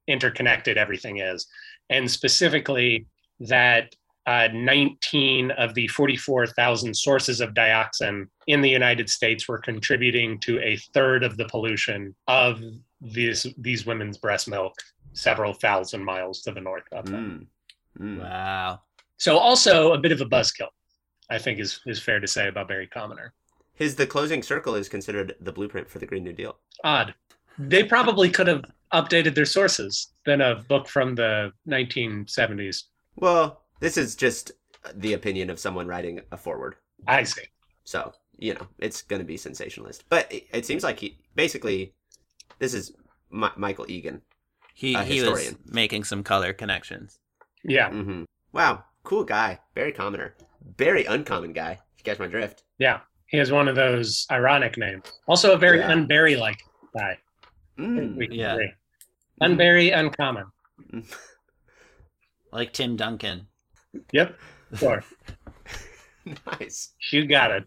interconnected 0.08 0.78
everything 0.78 1.18
is. 1.18 1.46
And 1.90 2.10
specifically, 2.10 3.06
that 3.42 3.94
uh, 4.26 4.48
19 4.54 5.52
of 5.52 5.74
the 5.74 5.88
44,000 5.88 6.96
sources 6.96 7.42
of 7.42 7.54
dioxin 7.54 8.28
in 8.48 8.62
the 8.62 8.70
United 8.70 9.10
States 9.10 9.48
were 9.48 9.58
contributing 9.58 10.40
to 10.40 10.60
a 10.62 10.78
third 10.94 11.24
of 11.24 11.38
the 11.38 11.46
pollution 11.46 12.16
of 12.28 12.62
these, 13.02 13.46
these 13.58 13.86
women's 13.86 14.18
breast 14.18 14.48
milk 14.48 14.74
several 15.14 15.54
thousand 15.54 16.04
miles 16.04 16.42
to 16.44 16.52
the 16.52 16.62
north 16.62 16.88
of 16.92 17.06
them. 17.06 17.48
Mm. 18.00 18.18
Mm. 18.18 18.22
Wow. 18.22 18.82
So 19.18 19.38
also 19.38 19.94
a 19.94 19.98
bit 19.98 20.12
of 20.12 20.22
a 20.22 20.26
buzzkill, 20.26 20.70
I 21.30 21.40
think 21.40 21.60
is 21.60 21.80
is 21.88 22.00
fair 22.00 22.20
to 22.20 22.28
say 22.28 22.48
about 22.48 22.68
Barry 22.68 22.88
Commoner. 22.88 23.34
His 23.74 23.96
The 23.96 24.08
Closing 24.08 24.44
Circle 24.44 24.76
is 24.76 24.90
considered 24.90 25.36
the 25.40 25.52
blueprint 25.52 25.90
for 25.90 26.00
the 26.00 26.06
Green 26.06 26.24
New 26.24 26.34
Deal. 26.34 26.58
Odd. 26.84 27.14
They 27.60 27.84
probably 27.84 28.30
could 28.30 28.48
have 28.48 28.64
updated 28.94 29.36
their 29.36 29.46
sources 29.46 30.12
than 30.26 30.42
a 30.42 30.56
book 30.70 30.88
from 30.88 31.16
the 31.16 31.52
1970s. 31.68 32.84
Well, 33.16 33.62
this 33.80 33.98
is 33.98 34.16
just 34.16 34.52
the 34.96 35.14
opinion 35.14 35.50
of 35.50 35.60
someone 35.60 35.88
writing 35.88 36.22
a 36.32 36.38
forward. 36.38 36.76
I 37.08 37.24
see. 37.24 37.42
So, 37.84 38.14
you 38.38 38.54
know, 38.54 38.68
it's 38.80 39.02
going 39.02 39.20
to 39.20 39.26
be 39.26 39.38
sensationalist. 39.38 40.04
But 40.10 40.32
it, 40.32 40.48
it 40.54 40.66
seems 40.66 40.84
like 40.84 41.00
he 41.00 41.18
basically, 41.36 41.94
this 42.60 42.74
is 42.74 42.94
Mi- 43.32 43.48
Michael 43.56 43.86
Egan. 43.90 44.22
He 44.74 44.94
A 44.94 45.04
he 45.04 45.22
was 45.24 45.56
making 45.66 46.04
some 46.04 46.24
color 46.24 46.54
connections. 46.54 47.20
Yeah, 47.64 47.90
hmm 47.90 48.24
Wow, 48.54 48.84
cool 49.04 49.24
guy. 49.24 49.60
Very 49.76 49.92
commoner. 49.92 50.36
Very 50.78 51.06
uncommon 51.06 51.54
guy. 51.54 51.72
If 51.96 52.00
you 52.00 52.04
catch 52.04 52.20
my 52.20 52.28
drift. 52.28 52.64
yeah. 52.78 53.00
He 53.30 53.38
has 53.38 53.52
one 53.52 53.68
of 53.68 53.76
those 53.76 54.26
ironic 54.32 54.78
names. 54.78 55.04
Also, 55.28 55.52
a 55.54 55.58
very 55.58 55.80
Yeah. 55.80 55.92
unberry 55.92 56.40
like 56.40 56.60
guy. 56.98 57.18
Mm. 57.80 58.16
We 58.18 58.28
Yeah. 58.32 58.54
agree. 58.54 58.72
Unberry, 59.42 59.98
uncommon. 59.98 60.46
Like 62.52 62.72
Tim 62.74 62.96
Duncan. 62.96 63.48
Yep. 64.14 64.40
Sure. 64.76 65.04
nice. 66.60 66.94
You 67.12 67.26
got 67.28 67.52
it. 67.52 67.66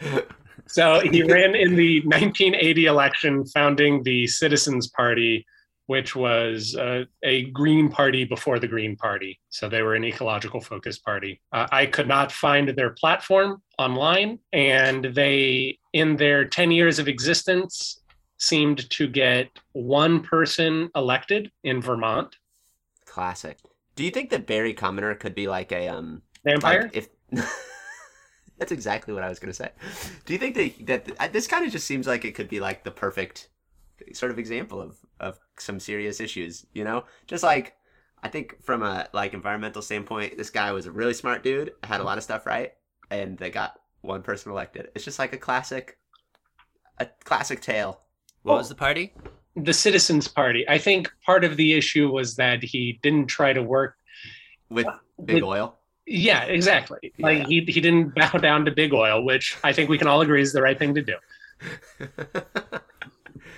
So 0.66 1.00
he 1.00 1.24
ran 1.24 1.56
in 1.56 1.74
the 1.74 2.00
1980 2.02 2.84
election, 2.84 3.44
founding 3.46 4.04
the 4.04 4.28
Citizens 4.28 4.86
Party, 4.88 5.44
which 5.86 6.14
was 6.14 6.76
uh, 6.76 7.04
a 7.24 7.46
Green 7.50 7.88
Party 7.88 8.24
before 8.24 8.60
the 8.60 8.68
Green 8.68 8.94
Party. 8.94 9.40
So 9.48 9.68
they 9.68 9.82
were 9.82 9.96
an 9.96 10.04
ecological 10.04 10.60
focused 10.60 11.04
party. 11.04 11.40
Uh, 11.50 11.66
I 11.72 11.86
could 11.86 12.06
not 12.06 12.30
find 12.30 12.68
their 12.68 12.90
platform 12.90 13.60
online, 13.78 14.38
and 14.52 15.06
they, 15.06 15.78
in 15.92 16.14
their 16.16 16.44
10 16.44 16.70
years 16.70 17.00
of 17.00 17.08
existence, 17.08 17.99
seemed 18.40 18.88
to 18.90 19.06
get 19.06 19.50
one 19.72 20.22
person 20.22 20.90
elected 20.96 21.52
in 21.62 21.80
Vermont. 21.80 22.36
Classic. 23.04 23.58
Do 23.94 24.02
you 24.02 24.10
think 24.10 24.30
that 24.30 24.46
Barry 24.46 24.72
Commoner 24.72 25.14
could 25.14 25.34
be 25.34 25.46
like 25.46 25.70
a 25.72 25.88
um 25.88 26.22
Vampire? 26.42 26.84
like 26.84 26.96
if 26.96 27.08
That's 28.58 28.72
exactly 28.72 29.14
what 29.14 29.22
I 29.22 29.28
was 29.28 29.38
going 29.38 29.50
to 29.50 29.54
say. 29.54 29.70
Do 30.26 30.32
you 30.32 30.38
think 30.38 30.54
that 30.86 31.06
that 31.16 31.32
this 31.32 31.46
kind 31.46 31.64
of 31.64 31.72
just 31.72 31.86
seems 31.86 32.06
like 32.06 32.24
it 32.24 32.34
could 32.34 32.48
be 32.48 32.60
like 32.60 32.82
the 32.82 32.90
perfect 32.90 33.48
sort 34.12 34.32
of 34.32 34.38
example 34.38 34.80
of 34.80 34.98
of 35.18 35.38
some 35.58 35.78
serious 35.78 36.20
issues, 36.20 36.66
you 36.72 36.84
know? 36.84 37.04
Just 37.26 37.42
like 37.42 37.74
I 38.22 38.28
think 38.28 38.62
from 38.62 38.82
a 38.82 39.08
like 39.12 39.34
environmental 39.34 39.82
standpoint, 39.82 40.36
this 40.38 40.50
guy 40.50 40.72
was 40.72 40.86
a 40.86 40.92
really 40.92 41.14
smart 41.14 41.42
dude, 41.42 41.72
had 41.84 42.00
a 42.00 42.04
lot 42.04 42.18
of 42.18 42.24
stuff 42.24 42.46
right, 42.46 42.72
and 43.10 43.36
they 43.36 43.50
got 43.50 43.80
one 44.00 44.22
person 44.22 44.50
elected. 44.52 44.88
It's 44.94 45.04
just 45.04 45.18
like 45.18 45.32
a 45.34 45.38
classic 45.38 45.98
a 46.98 47.06
classic 47.24 47.60
tale. 47.60 48.00
What 48.42 48.56
was 48.58 48.68
the 48.68 48.74
party? 48.74 49.12
the 49.56 49.72
Citizens 49.72 50.28
Party. 50.28 50.66
I 50.68 50.78
think 50.78 51.10
part 51.26 51.44
of 51.44 51.56
the 51.56 51.74
issue 51.74 52.08
was 52.10 52.36
that 52.36 52.62
he 52.62 52.98
didn't 53.02 53.26
try 53.26 53.52
to 53.52 53.62
work 53.62 53.96
with 54.70 54.86
big 55.24 55.36
With- 55.36 55.44
oil. 55.44 55.76
Yeah, 56.06 56.44
exactly. 56.44 56.98
Yeah. 57.02 57.26
Like 57.26 57.46
he 57.46 57.60
he 57.68 57.80
didn't 57.80 58.14
bow 58.14 58.30
down 58.38 58.64
to 58.64 58.70
big 58.70 58.92
oil, 58.94 59.22
which 59.24 59.56
I 59.62 59.72
think 59.72 59.90
we 59.90 59.98
can 59.98 60.06
all 60.08 60.20
agree 60.22 60.40
is 60.42 60.52
the 60.52 60.62
right 60.62 60.78
thing 60.78 60.94
to 60.94 61.02
do. 61.02 61.16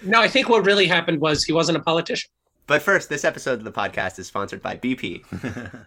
No, 0.04 0.20
I 0.20 0.26
think 0.26 0.48
what 0.48 0.64
really 0.66 0.86
happened 0.86 1.20
was 1.20 1.44
he 1.44 1.52
wasn't 1.52 1.78
a 1.78 1.80
politician. 1.80 2.28
but 2.66 2.82
first, 2.82 3.08
this 3.08 3.24
episode 3.24 3.58
of 3.60 3.64
the 3.64 3.70
podcast 3.70 4.18
is 4.18 4.26
sponsored 4.26 4.60
by 4.60 4.76
BP. 4.76 5.22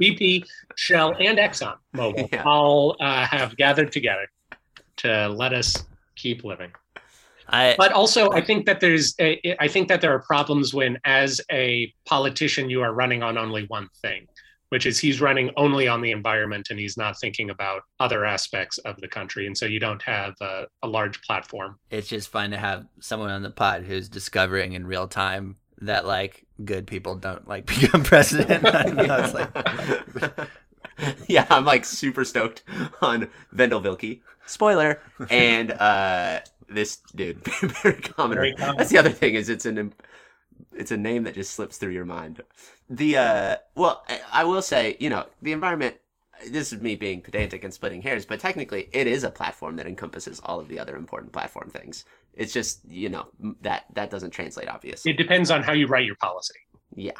BP, 0.00 0.46
Shell, 0.76 1.14
and 1.18 1.38
Exxon 1.38 1.74
Mobil 1.92 2.28
Yeah. 2.32 2.44
all 2.44 2.96
uh, 3.00 3.26
have 3.26 3.56
gathered 3.56 3.90
together 3.90 4.28
to 4.98 5.28
let 5.28 5.52
us 5.52 5.74
keep 6.14 6.44
living. 6.44 6.70
I 7.48 7.74
But 7.76 7.92
also, 7.92 8.30
I 8.30 8.40
think 8.40 8.66
that 8.66 8.80
there's 8.80 9.14
a, 9.20 9.56
I 9.60 9.68
think 9.68 9.88
that 9.88 10.00
there 10.00 10.12
are 10.12 10.20
problems 10.20 10.72
when, 10.72 10.98
as 11.04 11.40
a 11.50 11.92
politician, 12.06 12.70
you 12.70 12.82
are 12.82 12.92
running 12.92 13.22
on 13.22 13.36
only 13.38 13.66
one 13.66 13.88
thing, 14.00 14.26
which 14.68 14.86
is 14.86 14.98
he's 14.98 15.20
running 15.20 15.50
only 15.56 15.88
on 15.88 16.00
the 16.00 16.10
environment 16.12 16.68
and 16.70 16.78
he's 16.78 16.96
not 16.96 17.18
thinking 17.20 17.50
about 17.50 17.82
other 18.00 18.24
aspects 18.24 18.78
of 18.78 18.96
the 19.00 19.08
country, 19.08 19.46
and 19.46 19.56
so 19.56 19.66
you 19.66 19.80
don't 19.80 20.02
have 20.02 20.34
a, 20.40 20.66
a 20.82 20.88
large 20.88 21.20
platform. 21.22 21.78
it's 21.90 22.08
just 22.08 22.28
fun 22.28 22.50
to 22.50 22.56
have 22.56 22.86
someone 23.00 23.30
on 23.30 23.42
the 23.42 23.50
pod 23.50 23.82
who's 23.82 24.08
discovering 24.08 24.72
in 24.72 24.86
real 24.86 25.08
time 25.08 25.56
that 25.82 26.06
like 26.06 26.46
good 26.64 26.86
people 26.86 27.16
don't 27.16 27.46
like 27.48 27.66
become 27.80 28.04
president. 28.04 28.64
I 28.74 28.84
know, 28.84 29.30
like 29.34 30.48
yeah, 31.28 31.46
I'm 31.50 31.64
like 31.64 31.84
super 31.84 32.24
stoked 32.24 32.62
on 33.00 33.28
Vendel 33.52 33.80
Vilke. 33.80 34.20
Spoiler. 34.46 35.00
And 35.30 35.72
uh 35.72 36.40
this 36.74 36.98
dude, 37.14 37.42
Barry 37.82 37.94
Commoner. 38.00 38.34
Barry 38.36 38.54
Commoner. 38.54 38.76
That's 38.78 38.90
the 38.90 38.98
other 38.98 39.10
thing 39.10 39.34
is 39.34 39.48
it's 39.48 39.66
an 39.66 39.92
it's 40.74 40.90
a 40.90 40.96
name 40.96 41.24
that 41.24 41.34
just 41.34 41.52
slips 41.54 41.76
through 41.78 41.92
your 41.92 42.04
mind. 42.04 42.40
The 42.88 43.16
uh 43.16 43.56
well, 43.74 44.04
I- 44.32 44.44
will 44.44 44.62
say, 44.62 44.96
you 45.00 45.10
know, 45.10 45.26
the 45.42 45.52
environment 45.52 45.96
this 46.50 46.72
is 46.72 46.80
me 46.82 46.96
being 46.96 47.20
pedantic 47.20 47.62
and 47.62 47.72
splitting 47.72 48.02
hairs, 48.02 48.26
but 48.26 48.40
technically 48.40 48.88
it 48.92 49.06
is 49.06 49.22
a 49.22 49.30
platform 49.30 49.76
that 49.76 49.86
encompasses 49.86 50.40
all 50.44 50.58
of 50.58 50.66
the 50.68 50.78
other 50.78 50.96
important 50.96 51.32
platform 51.32 51.70
things. 51.70 52.04
It's 52.34 52.52
just, 52.52 52.80
you 52.88 53.08
know, 53.10 53.26
that 53.60 53.84
that 53.94 54.10
doesn't 54.10 54.30
translate 54.30 54.68
obviously. 54.68 55.12
It 55.12 55.16
depends 55.18 55.50
on 55.50 55.62
how 55.62 55.72
you 55.72 55.86
write 55.86 56.06
your 56.06 56.16
policy, 56.16 56.58
Yeah. 56.96 57.12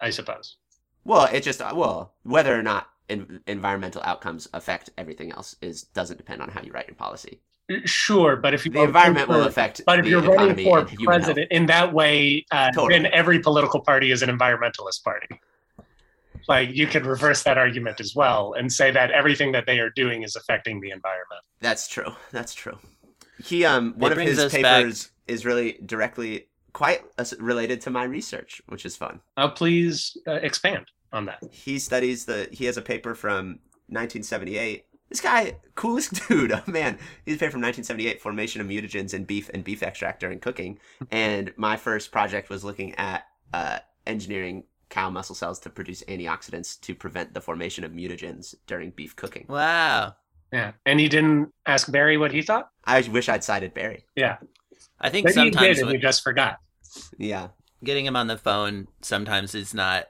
I 0.00 0.10
suppose. 0.10 0.56
Well, 1.04 1.28
it 1.32 1.42
just 1.42 1.60
well, 1.60 2.12
whether 2.22 2.56
or 2.58 2.62
not 2.62 2.88
en- 3.08 3.40
environmental 3.46 4.02
outcomes 4.04 4.48
affect 4.52 4.90
everything 4.96 5.32
else 5.32 5.56
is 5.60 5.82
doesn't 5.82 6.16
depend 6.18 6.40
on 6.42 6.50
how 6.50 6.62
you 6.62 6.72
write 6.72 6.86
your 6.86 6.94
policy. 6.96 7.40
Sure, 7.84 8.36
but 8.36 8.52
if 8.54 8.64
you 8.66 8.72
The 8.72 8.82
environment 8.82 9.28
will 9.28 9.42
for- 9.42 9.48
affect 9.48 9.82
But 9.86 9.98
if 10.00 10.04
the 10.04 10.10
you're 10.10 10.20
economy 10.24 10.46
running 10.48 10.64
for 10.66 10.78
and 10.80 10.88
human 10.90 11.06
health. 11.12 11.22
president 11.24 11.52
in 11.52 11.66
that 11.66 11.92
way, 11.92 12.44
uh, 12.50 12.70
Totally. 12.72 12.94
then 13.02 13.12
every 13.12 13.38
political 13.38 13.80
party 13.80 14.10
is 14.10 14.22
an 14.22 14.28
environmentalist 14.36 15.02
party. 15.04 15.28
Like 16.48 16.70
you 16.72 16.86
could 16.86 17.06
reverse 17.06 17.42
that 17.44 17.58
argument 17.58 18.00
as 18.00 18.14
well 18.14 18.54
and 18.58 18.72
say 18.72 18.90
that 18.90 19.10
everything 19.10 19.52
that 19.52 19.66
they 19.66 19.78
are 19.78 19.90
doing 19.90 20.22
is 20.22 20.36
affecting 20.36 20.80
the 20.80 20.90
environment. 20.90 21.42
That's 21.60 21.86
true. 21.86 22.12
That's 22.32 22.54
true. 22.54 22.78
He 23.44 23.64
um 23.64 23.94
one 23.96 24.10
of 24.12 24.18
his 24.18 24.38
us 24.38 24.52
back- 24.52 24.62
papers 24.82 25.10
is 25.28 25.44
really 25.44 25.78
directly 25.86 26.48
quite 26.72 27.02
related 27.38 27.80
to 27.82 27.90
my 27.90 28.04
research, 28.04 28.60
which 28.66 28.84
is 28.84 28.96
fun. 28.96 29.20
Uh, 29.36 29.48
please 29.48 30.16
uh, 30.26 30.32
expand 30.32 30.86
on 31.12 31.26
that. 31.26 31.38
He 31.52 31.78
studies 31.78 32.24
the 32.24 32.48
he 32.50 32.64
has 32.64 32.76
a 32.76 32.82
paper 32.82 33.14
from 33.14 33.60
1978. 33.88 34.86
This 35.10 35.20
guy, 35.20 35.56
coolest 35.74 36.26
dude, 36.28 36.52
oh 36.52 36.62
man. 36.66 36.98
He's 37.26 37.34
a 37.34 37.38
paper 37.38 37.50
from 37.52 37.62
1978, 37.62 38.22
formation 38.22 38.60
of 38.60 38.66
mutagens 38.68 39.12
in 39.12 39.24
beef 39.24 39.50
and 39.52 39.62
beef 39.64 39.82
extract 39.82 40.20
during 40.20 40.38
cooking. 40.40 40.78
And 41.10 41.52
my 41.56 41.76
first 41.76 42.12
project 42.12 42.48
was 42.48 42.64
looking 42.64 42.94
at 42.94 43.24
uh, 43.52 43.80
engineering 44.06 44.64
cow 44.88 45.10
muscle 45.10 45.34
cells 45.34 45.58
to 45.60 45.70
produce 45.70 46.02
antioxidants 46.04 46.80
to 46.80 46.94
prevent 46.94 47.34
the 47.34 47.40
formation 47.40 47.84
of 47.84 47.92
mutagens 47.92 48.54
during 48.66 48.90
beef 48.90 49.14
cooking. 49.16 49.46
wow. 49.48 50.14
Yeah, 50.52 50.72
and 50.84 50.98
he 50.98 51.08
didn't 51.08 51.52
ask 51.66 51.92
Barry 51.92 52.16
what 52.16 52.32
he 52.32 52.42
thought. 52.42 52.70
I 52.84 53.00
wish 53.02 53.28
I'd 53.28 53.44
cited 53.44 53.72
Barry. 53.72 54.04
Yeah, 54.16 54.38
I 55.00 55.08
think 55.08 55.26
maybe 55.26 55.40
you 55.40 55.52
sometimes 55.52 55.76
did, 55.76 55.82
and 55.82 55.90
we 55.92 55.98
just 55.98 56.24
forgot. 56.24 56.58
Yeah. 57.18 57.48
getting 57.84 58.04
him 58.04 58.16
on 58.16 58.26
the 58.26 58.36
phone 58.36 58.88
sometimes 59.00 59.54
is 59.54 59.74
not 59.74 60.06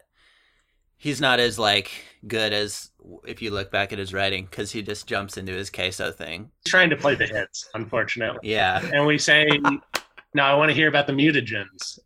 he's 1.00 1.20
not 1.20 1.40
as 1.40 1.58
like 1.58 1.90
good 2.28 2.52
as 2.52 2.90
if 3.26 3.42
you 3.42 3.50
look 3.50 3.72
back 3.72 3.92
at 3.92 3.98
his 3.98 4.14
writing 4.14 4.46
because 4.48 4.70
he 4.70 4.82
just 4.82 5.08
jumps 5.08 5.36
into 5.36 5.52
his 5.52 5.70
queso 5.70 6.12
thing. 6.12 6.50
He's 6.64 6.70
trying 6.70 6.90
to 6.90 6.96
play 6.96 7.16
the 7.16 7.26
hits, 7.26 7.68
unfortunately, 7.74 8.48
yeah. 8.48 8.88
And 8.92 9.06
we 9.06 9.18
say, 9.18 9.48
"No, 10.34 10.44
I 10.44 10.54
want 10.54 10.68
to 10.70 10.74
hear 10.74 10.88
about 10.88 11.06
the 11.08 11.12
mutagens." 11.14 11.98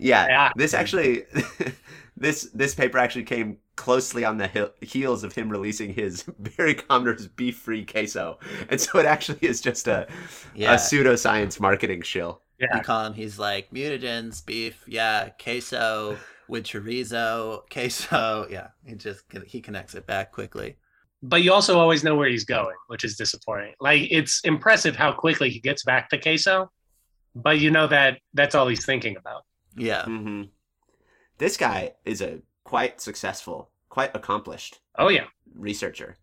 Yeah, 0.00 0.26
Yeah. 0.28 0.52
this 0.56 0.74
actually, 0.74 1.22
this 2.16 2.50
this 2.52 2.74
paper 2.74 2.98
actually 2.98 3.24
came 3.24 3.58
closely 3.76 4.24
on 4.24 4.36
the 4.36 4.48
he- 4.48 4.86
heels 4.86 5.24
of 5.24 5.32
him 5.32 5.48
releasing 5.48 5.94
his 5.94 6.22
Barry 6.38 6.74
Commoner's 6.74 7.28
beef 7.28 7.56
free 7.58 7.84
queso, 7.86 8.38
and 8.68 8.80
so 8.80 8.98
it 8.98 9.06
actually 9.06 9.38
is 9.42 9.60
just 9.60 9.88
a 9.88 10.06
yeah. 10.54 10.72
a 10.74 10.76
pseudoscience 10.76 11.60
marketing 11.60 12.02
shill. 12.02 12.42
you 12.58 12.66
Yeah, 12.70 12.80
call 12.82 13.06
him 13.06 13.14
he's 13.14 13.38
like 13.38 13.70
mutagens 13.70 14.44
beef 14.44 14.84
yeah 14.86 15.30
queso 15.42 16.18
with 16.48 16.64
chorizo 16.64 17.62
queso 17.70 18.46
yeah 18.50 18.68
he 18.84 18.94
just 18.94 19.24
he 19.46 19.60
connects 19.60 19.94
it 19.94 20.06
back 20.06 20.32
quickly 20.32 20.76
but 21.24 21.42
you 21.42 21.52
also 21.54 21.78
always 21.78 22.04
know 22.04 22.14
where 22.16 22.28
he's 22.28 22.44
going, 22.44 22.76
which 22.88 23.02
is 23.02 23.16
disappointing. 23.16 23.72
Like 23.80 24.08
it's 24.10 24.40
impressive 24.44 24.94
how 24.94 25.12
quickly 25.12 25.48
he 25.48 25.58
gets 25.58 25.82
back 25.82 26.10
to 26.10 26.18
queso, 26.18 26.70
but 27.34 27.58
you 27.58 27.70
know 27.70 27.86
that 27.86 28.18
that's 28.34 28.54
all 28.54 28.68
he's 28.68 28.84
thinking 28.84 29.16
about. 29.16 29.44
yeah 29.74 30.02
Mm-hmm. 30.02 30.42
This 31.38 31.56
guy 31.56 31.94
is 32.04 32.20
a 32.20 32.40
quite 32.62 33.00
successful, 33.00 33.70
quite 33.88 34.14
accomplished 34.14 34.80
Oh 34.96 35.08
yeah, 35.08 35.24
researcher. 35.54 36.16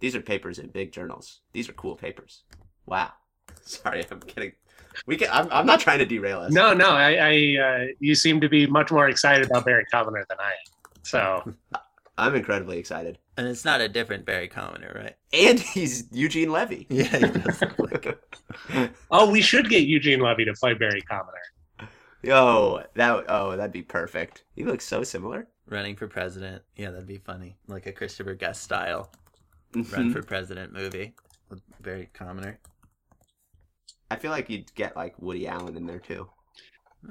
These 0.00 0.14
are 0.14 0.20
papers 0.20 0.58
in 0.58 0.68
big 0.68 0.92
journals. 0.92 1.40
These 1.52 1.68
are 1.68 1.72
cool 1.72 1.96
papers. 1.96 2.44
Wow. 2.86 3.12
Sorry, 3.62 4.04
I'm 4.10 4.20
kidding. 4.20 4.52
We 5.06 5.16
can. 5.16 5.28
I'm, 5.32 5.48
I'm 5.50 5.66
not 5.66 5.80
trying 5.80 5.98
to 6.00 6.06
derail 6.06 6.40
us. 6.40 6.52
no, 6.52 6.72
no, 6.74 6.90
I, 6.90 7.14
I 7.14 7.62
uh, 7.62 7.86
you 8.00 8.14
seem 8.14 8.40
to 8.40 8.48
be 8.48 8.66
much 8.66 8.90
more 8.90 9.08
excited 9.08 9.46
about 9.50 9.64
Barry 9.64 9.84
Commoner 9.90 10.24
than 10.28 10.38
I 10.40 10.50
am. 10.50 10.92
So 11.02 11.54
I'm 12.18 12.34
incredibly 12.34 12.78
excited. 12.78 13.18
and 13.36 13.46
it's 13.48 13.64
not 13.64 13.80
a 13.80 13.88
different 13.88 14.26
barry 14.26 14.46
commoner 14.46 14.92
right 14.94 15.16
And 15.32 15.58
he's 15.58 16.04
Eugene 16.12 16.52
Levy. 16.52 16.86
yeah 16.90 17.04
he 17.16 17.26
does 17.38 17.60
look 17.62 17.78
like. 17.78 18.18
Oh, 19.10 19.30
we 19.30 19.40
should 19.40 19.68
get 19.68 19.84
Eugene 19.86 20.20
Levy 20.20 20.44
to 20.44 20.52
play 20.54 20.74
Barry 20.74 21.00
Commoner. 21.02 21.88
Yo, 22.22 22.84
that 22.94 23.24
oh, 23.28 23.56
that'd 23.56 23.72
be 23.72 23.82
perfect. 23.82 24.44
He 24.54 24.64
looks 24.64 24.84
so 24.84 25.02
similar. 25.02 25.48
Running 25.68 25.96
for 25.96 26.06
president. 26.06 26.62
Yeah, 26.76 26.90
that'd 26.90 27.06
be 27.08 27.18
funny. 27.18 27.56
Like 27.66 27.86
a 27.86 27.92
Christopher 27.92 28.34
Guest 28.34 28.62
style 28.62 29.10
Mm-hmm. 29.74 29.94
run 29.94 30.12
for 30.12 30.22
president 30.22 30.70
movie. 30.74 31.14
with 31.48 31.62
Very 31.80 32.10
commoner. 32.12 32.58
I 34.12 34.16
feel 34.16 34.30
like 34.30 34.50
you'd 34.50 34.72
get 34.74 34.94
like 34.94 35.14
Woody 35.18 35.48
Allen 35.48 35.74
in 35.74 35.86
there 35.86 35.98
too. 35.98 36.28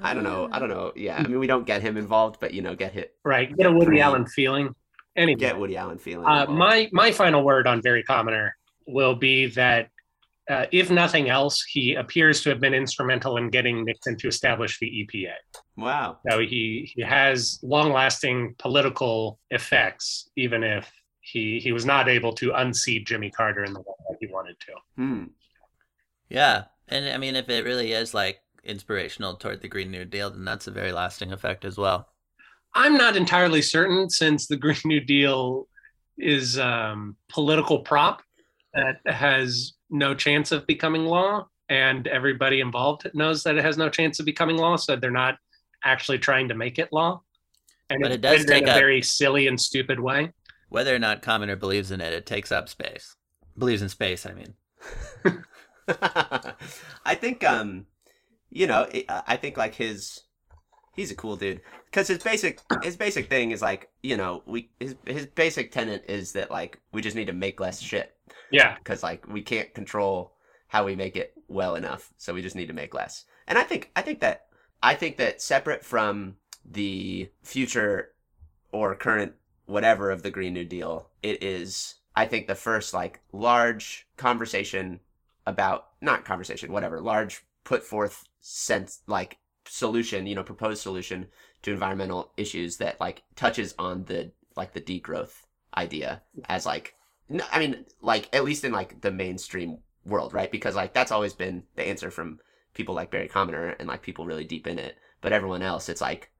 I 0.00 0.14
don't 0.14 0.22
know. 0.22 0.48
I 0.52 0.60
don't 0.60 0.68
know. 0.68 0.92
Yeah, 0.94 1.16
I 1.16 1.26
mean, 1.26 1.40
we 1.40 1.48
don't 1.48 1.66
get 1.66 1.82
him 1.82 1.96
involved, 1.96 2.38
but 2.40 2.54
you 2.54 2.62
know, 2.62 2.76
get 2.76 2.92
hit, 2.92 3.14
Right. 3.24 3.54
Get 3.54 3.66
a 3.66 3.72
Woody 3.72 3.86
Great. 3.86 4.00
Allen 4.02 4.24
feeling. 4.26 4.74
Anyway, 5.16 5.38
get 5.40 5.58
Woody 5.58 5.76
Allen 5.76 5.98
feeling. 5.98 6.26
uh, 6.26 6.46
my 6.46 6.88
my 6.92 7.10
final 7.10 7.42
word 7.42 7.66
on 7.66 7.82
Very 7.82 8.04
Commoner 8.04 8.56
will 8.86 9.16
be 9.16 9.46
that 9.46 9.88
uh, 10.48 10.66
if 10.72 10.90
nothing 10.90 11.28
else, 11.28 11.62
he 11.64 11.94
appears 11.94 12.40
to 12.42 12.50
have 12.50 12.60
been 12.60 12.72
instrumental 12.72 13.36
in 13.36 13.50
getting 13.50 13.84
Nixon 13.84 14.16
to 14.18 14.28
establish 14.28 14.78
the 14.78 14.86
EPA. 14.86 15.34
wow. 15.76 16.18
So 16.30 16.38
he 16.38 16.90
he 16.94 17.02
has 17.02 17.58
long 17.62 17.92
lasting 17.92 18.54
political 18.58 19.40
effects, 19.50 20.30
even 20.36 20.62
if 20.62 20.90
he 21.20 21.58
he 21.58 21.72
was 21.72 21.84
not 21.84 22.08
able 22.08 22.32
to 22.34 22.52
unseat 22.52 23.06
Jimmy 23.06 23.30
Carter 23.30 23.64
in 23.64 23.72
the 23.72 23.80
way 23.80 23.94
that 24.08 24.16
he 24.20 24.28
wanted 24.28 24.56
to. 24.60 24.72
Hmm. 24.96 25.24
Yeah. 26.30 26.64
And 26.92 27.08
I 27.08 27.16
mean, 27.16 27.36
if 27.36 27.48
it 27.48 27.64
really 27.64 27.92
is 27.92 28.12
like 28.12 28.40
inspirational 28.64 29.36
toward 29.36 29.62
the 29.62 29.68
Green 29.68 29.90
New 29.90 30.04
Deal, 30.04 30.30
then 30.30 30.44
that's 30.44 30.66
a 30.66 30.70
very 30.70 30.92
lasting 30.92 31.32
effect 31.32 31.64
as 31.64 31.78
well. 31.78 32.08
I'm 32.74 32.98
not 32.98 33.16
entirely 33.16 33.62
certain 33.62 34.10
since 34.10 34.46
the 34.46 34.56
Green 34.64 34.76
New 34.84 35.00
Deal 35.00 35.68
is 36.18 36.58
um, 36.58 37.16
political 37.30 37.78
prop 37.78 38.22
that 38.74 39.00
has 39.06 39.72
no 39.88 40.14
chance 40.14 40.52
of 40.52 40.66
becoming 40.66 41.06
law, 41.06 41.46
and 41.70 42.06
everybody 42.06 42.60
involved 42.60 43.10
knows 43.14 43.42
that 43.44 43.56
it 43.56 43.64
has 43.64 43.78
no 43.78 43.88
chance 43.88 44.20
of 44.20 44.26
becoming 44.26 44.58
law, 44.58 44.76
so 44.76 44.94
they're 44.94 45.10
not 45.10 45.36
actually 45.84 46.18
trying 46.18 46.48
to 46.48 46.54
make 46.54 46.78
it 46.78 46.92
law. 46.92 47.22
And 47.88 48.02
But 48.02 48.12
it's 48.12 48.16
it 48.16 48.20
does 48.20 48.44
done 48.44 48.56
in 48.56 48.60
take 48.60 48.68
a 48.68 48.72
up- 48.72 48.78
very 48.78 49.00
silly 49.00 49.46
and 49.46 49.58
stupid 49.58 49.98
way. 49.98 50.30
Whether 50.68 50.94
or 50.94 50.98
not 50.98 51.22
Commoner 51.22 51.56
believes 51.56 51.90
in 51.90 52.02
it, 52.02 52.12
it 52.12 52.26
takes 52.26 52.52
up 52.52 52.68
space. 52.68 53.16
Believes 53.56 53.80
in 53.80 53.88
space, 53.88 54.26
I 54.26 54.32
mean. 54.32 54.54
I 57.04 57.14
think, 57.14 57.44
um, 57.44 57.86
you 58.50 58.66
know, 58.66 58.86
I 59.08 59.36
think 59.36 59.56
like 59.56 59.74
his, 59.74 60.22
he's 60.94 61.10
a 61.10 61.16
cool 61.16 61.36
dude. 61.36 61.60
Because 61.92 62.08
his 62.08 62.22
basic 62.22 62.58
his 62.82 62.96
basic 62.96 63.28
thing 63.28 63.50
is 63.50 63.60
like, 63.60 63.90
you 64.02 64.16
know, 64.16 64.42
we 64.46 64.70
his 64.80 64.96
his 65.06 65.26
basic 65.26 65.72
tenet 65.72 66.06
is 66.08 66.32
that 66.32 66.50
like 66.50 66.80
we 66.90 67.02
just 67.02 67.14
need 67.16 67.26
to 67.26 67.34
make 67.34 67.60
less 67.60 67.80
shit. 67.80 68.16
Yeah, 68.50 68.76
because 68.78 69.02
like 69.02 69.28
we 69.28 69.42
can't 69.42 69.72
control 69.74 70.32
how 70.68 70.86
we 70.86 70.96
make 70.96 71.16
it 71.16 71.34
well 71.48 71.74
enough, 71.74 72.14
so 72.16 72.32
we 72.32 72.40
just 72.40 72.56
need 72.56 72.68
to 72.68 72.72
make 72.72 72.94
less. 72.94 73.26
And 73.46 73.58
I 73.58 73.62
think 73.62 73.90
I 73.94 74.00
think 74.00 74.20
that 74.20 74.46
I 74.82 74.94
think 74.94 75.18
that 75.18 75.42
separate 75.42 75.84
from 75.84 76.36
the 76.64 77.28
future 77.42 78.12
or 78.72 78.94
current 78.94 79.34
whatever 79.66 80.10
of 80.10 80.22
the 80.22 80.30
Green 80.30 80.54
New 80.54 80.64
Deal, 80.64 81.10
it 81.22 81.42
is 81.42 81.96
I 82.16 82.24
think 82.24 82.46
the 82.46 82.54
first 82.54 82.94
like 82.94 83.20
large 83.32 84.08
conversation 84.16 85.00
about 85.46 85.88
not 86.00 86.24
conversation, 86.24 86.72
whatever, 86.72 87.00
large 87.00 87.44
put 87.64 87.82
forth 87.82 88.24
sense 88.40 89.02
like 89.06 89.38
solution, 89.66 90.26
you 90.26 90.34
know, 90.34 90.42
proposed 90.42 90.82
solution 90.82 91.28
to 91.62 91.72
environmental 91.72 92.32
issues 92.36 92.76
that 92.78 93.00
like 93.00 93.22
touches 93.36 93.74
on 93.78 94.04
the 94.04 94.32
like 94.56 94.72
the 94.72 94.80
degrowth 94.80 95.42
idea 95.76 96.22
as 96.48 96.66
like 96.66 96.94
no, 97.28 97.44
I 97.50 97.58
mean, 97.58 97.86
like 98.00 98.28
at 98.34 98.44
least 98.44 98.64
in 98.64 98.72
like 98.72 99.00
the 99.00 99.10
mainstream 99.10 99.78
world, 100.04 100.34
right? 100.34 100.50
Because 100.50 100.76
like 100.76 100.92
that's 100.92 101.12
always 101.12 101.32
been 101.32 101.64
the 101.76 101.86
answer 101.86 102.10
from 102.10 102.40
people 102.74 102.94
like 102.94 103.10
Barry 103.10 103.28
Commoner 103.28 103.68
and 103.78 103.88
like 103.88 104.02
people 104.02 104.26
really 104.26 104.44
deep 104.44 104.66
in 104.66 104.78
it. 104.78 104.96
But 105.20 105.32
everyone 105.32 105.62
else, 105.62 105.88
it's 105.88 106.00
like 106.00 106.30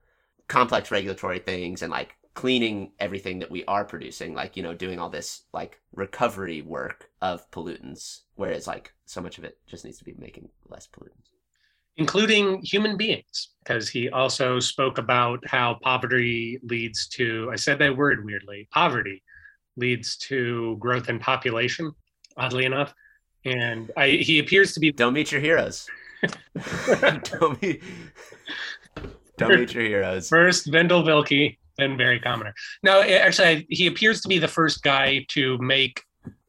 complex 0.48 0.90
regulatory 0.90 1.38
things 1.38 1.82
and 1.82 1.90
like 1.90 2.16
cleaning 2.34 2.92
everything 2.98 3.38
that 3.40 3.50
we 3.50 3.64
are 3.66 3.84
producing, 3.84 4.34
like 4.34 4.56
you 4.56 4.62
know, 4.62 4.74
doing 4.74 4.98
all 4.98 5.10
this 5.10 5.42
like 5.52 5.80
recovery 5.94 6.62
work 6.62 7.10
of 7.20 7.48
pollutants, 7.50 8.20
whereas 8.36 8.66
like 8.66 8.92
so 9.06 9.20
much 9.20 9.38
of 9.38 9.44
it 9.44 9.58
just 9.66 9.84
needs 9.84 9.98
to 9.98 10.04
be 10.04 10.14
making 10.18 10.48
less 10.68 10.88
pollutants. 10.88 11.30
including 11.98 12.62
human 12.62 12.96
beings, 12.96 13.50
because 13.62 13.88
he 13.88 14.08
also 14.08 14.58
spoke 14.58 14.96
about 14.98 15.46
how 15.46 15.74
poverty 15.82 16.58
leads 16.62 17.06
to, 17.06 17.50
I 17.52 17.56
said 17.56 17.78
that 17.80 17.96
word 17.96 18.24
weirdly, 18.24 18.66
poverty 18.72 19.22
leads 19.76 20.16
to 20.16 20.76
growth 20.78 21.08
in 21.10 21.18
population, 21.18 21.92
oddly 22.36 22.64
enough. 22.64 22.94
And 23.44 23.90
I, 23.96 24.08
he 24.08 24.38
appears 24.38 24.72
to 24.74 24.80
be 24.80 24.92
Don't 24.92 25.12
meet 25.12 25.32
your 25.32 25.40
heroes. 25.40 25.88
don't 27.24 27.60
meet. 27.60 27.82
Don't 29.36 29.58
meet 29.58 29.74
your 29.74 29.84
heroes. 29.84 30.28
first 30.28 30.70
Vendel 30.70 31.02
Vilke, 31.02 31.58
then 31.78 31.96
very 31.96 32.18
Commoner. 32.20 32.54
No, 32.82 33.00
a- 33.00 33.18
actually, 33.20 33.66
he 33.68 33.86
appears 33.86 34.20
to 34.22 34.28
be 34.28 34.38
the 34.38 34.48
first 34.48 34.82
guy 34.82 35.24
to 35.28 35.58
make 35.58 36.02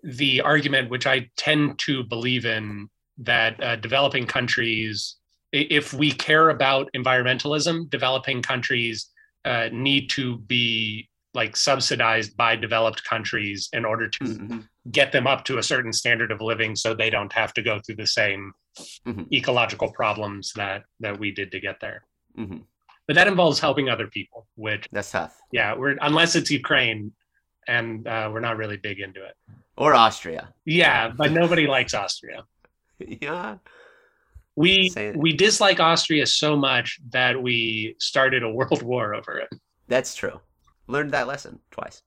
the 0.03 0.41
argument, 0.41 0.89
which 0.89 1.07
I 1.07 1.29
tend 1.37 1.79
to 1.79 2.03
believe 2.03 2.45
in, 2.45 2.89
that 3.19 3.61
uh, 3.63 3.75
developing 3.77 4.25
countries, 4.25 5.15
if 5.51 5.93
we 5.93 6.11
care 6.11 6.49
about 6.49 6.89
environmentalism, 6.95 7.89
developing 7.89 8.41
countries 8.41 9.07
uh, 9.45 9.69
need 9.71 10.09
to 10.11 10.37
be 10.39 11.09
like 11.35 11.55
subsidized 11.55 12.35
by 12.37 12.55
developed 12.55 13.03
countries 13.05 13.69
in 13.73 13.85
order 13.85 14.07
to 14.07 14.19
Mhm. 14.23 14.67
get 14.91 15.11
them 15.11 15.25
up 15.27 15.43
to 15.45 15.57
a 15.57 15.63
certain 15.63 15.91
standard 15.93 16.31
of 16.31 16.41
living 16.41 16.75
so 16.75 16.93
they 16.93 17.09
don't 17.09 17.33
have 17.33 17.53
to 17.55 17.61
go 17.63 17.79
through 17.79 17.95
the 17.95 18.05
same 18.07 18.53
Mhm. 19.05 19.31
ecological 19.33 19.91
problems 19.91 20.53
that 20.55 20.83
that 20.99 21.17
we 21.19 21.31
did 21.31 21.51
to 21.51 21.59
get 21.59 21.79
there 21.79 22.05
Mhm. 22.37 22.63
But 23.07 23.15
that 23.15 23.27
involves 23.27 23.59
helping 23.59 23.89
other 23.89 24.07
people 24.07 24.47
which 24.55 24.87
That's 24.91 25.11
tough. 25.11 25.37
yeah 25.51 25.73
we're 25.75 25.95
unless 26.01 26.35
it's 26.35 26.49
ukraine 26.51 27.11
and 27.67 28.07
uh, 28.07 28.29
we're 28.31 28.39
not 28.41 28.57
really 28.57 28.77
big 28.77 28.99
into 28.99 29.23
it 29.25 29.35
Or 29.77 29.93
Austria. 29.93 30.53
yeah 30.65 31.09
but 31.09 31.31
nobody 31.31 31.67
likes 31.67 31.93
austria 31.93 32.43
Yeah. 32.99 33.57
we 34.55 34.91
we 35.15 35.33
dislike 35.33 35.79
austria 35.79 36.25
so 36.27 36.55
much 36.55 36.99
that 37.11 37.41
we 37.41 37.95
started 37.99 38.43
a 38.43 38.49
world 38.49 38.81
war 38.91 39.13
over 39.15 39.39
it 39.39 39.49
That's 39.87 40.15
true. 40.15 40.39
Learned 40.87 41.11
that 41.11 41.27
lesson 41.27 41.59
twice. 41.71 42.01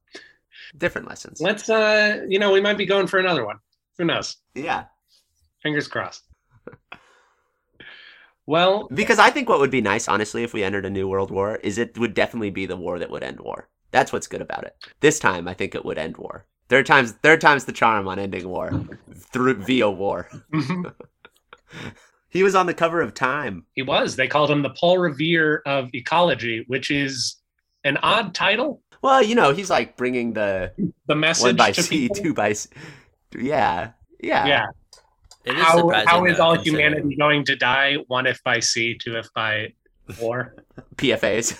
Different 0.76 1.08
lessons. 1.08 1.40
let's 1.40 1.68
uh 1.68 2.24
you 2.28 2.38
know 2.38 2.50
we 2.52 2.60
might 2.60 2.78
be 2.78 2.86
going 2.86 3.06
for 3.06 3.18
another 3.18 3.44
one 3.50 3.58
who 3.98 4.04
knows 4.04 4.36
Yeah. 4.54 4.84
fingers 5.62 5.88
crossed 5.88 6.24
well 8.46 8.88
Because 8.92 9.18
I 9.18 9.30
think 9.30 9.48
what 9.48 9.58
would 9.60 9.70
be 9.70 9.80
nice, 9.80 10.08
honestly, 10.08 10.42
if 10.44 10.52
we 10.54 10.62
entered 10.64 10.86
a 10.86 10.90
new 10.90 11.08
world 11.08 11.30
war, 11.30 11.56
is 11.56 11.78
it 11.78 11.98
would 11.98 12.14
definitely 12.14 12.50
be 12.50 12.66
the 12.66 12.76
war 12.76 12.98
that 12.98 13.10
would 13.10 13.22
end 13.22 13.40
war. 13.40 13.68
That's 13.90 14.12
what's 14.12 14.26
good 14.26 14.42
about 14.42 14.64
it. 14.64 14.76
This 15.00 15.18
time, 15.18 15.48
I 15.48 15.54
think 15.54 15.74
it 15.74 15.84
would 15.84 15.98
end 15.98 16.16
war. 16.16 16.46
Third 16.68 16.86
time's 16.86 17.12
third 17.12 17.40
time's 17.40 17.64
the 17.64 17.72
charm 17.72 18.08
on 18.08 18.18
ending 18.18 18.48
war 18.48 18.70
through 19.14 19.54
via 19.62 19.90
war. 19.90 20.28
Mm-hmm. 20.52 20.82
He 22.28 22.42
was 22.42 22.54
on 22.54 22.66
the 22.66 22.74
cover 22.74 23.00
of 23.00 23.14
Time. 23.14 23.64
He 23.74 23.82
was. 23.82 24.16
They 24.16 24.28
called 24.28 24.50
him 24.50 24.60
the 24.62 24.70
Paul 24.78 24.98
Revere 24.98 25.62
of 25.64 25.88
ecology, 25.94 26.64
which 26.66 26.90
is 26.90 27.36
an 27.84 27.96
odd 27.98 28.34
title. 28.34 28.82
Well, 29.00 29.22
you 29.22 29.34
know, 29.34 29.52
he's 29.54 29.70
like 29.70 29.96
bringing 29.96 30.34
the 30.34 30.72
The 31.06 31.14
message 31.14 31.44
one 31.44 31.56
by 31.56 31.72
to 31.72 31.82
sea, 31.82 32.08
people. 32.08 32.16
two 32.16 32.34
by, 32.34 32.50
s- 32.50 32.68
yeah, 33.38 33.92
yeah, 34.20 34.46
Yeah. 34.46 34.66
It 35.46 35.56
is 35.56 35.62
how, 35.62 35.90
how 36.06 36.24
is 36.26 36.38
all 36.40 36.58
humanity 36.58 37.16
going 37.16 37.44
to 37.44 37.56
die? 37.56 37.96
One 38.08 38.26
if 38.26 38.42
by 38.44 38.60
sea, 38.60 38.98
two 38.98 39.16
if 39.16 39.32
by 39.34 39.72
war. 40.20 40.54
PFAs. 40.96 41.56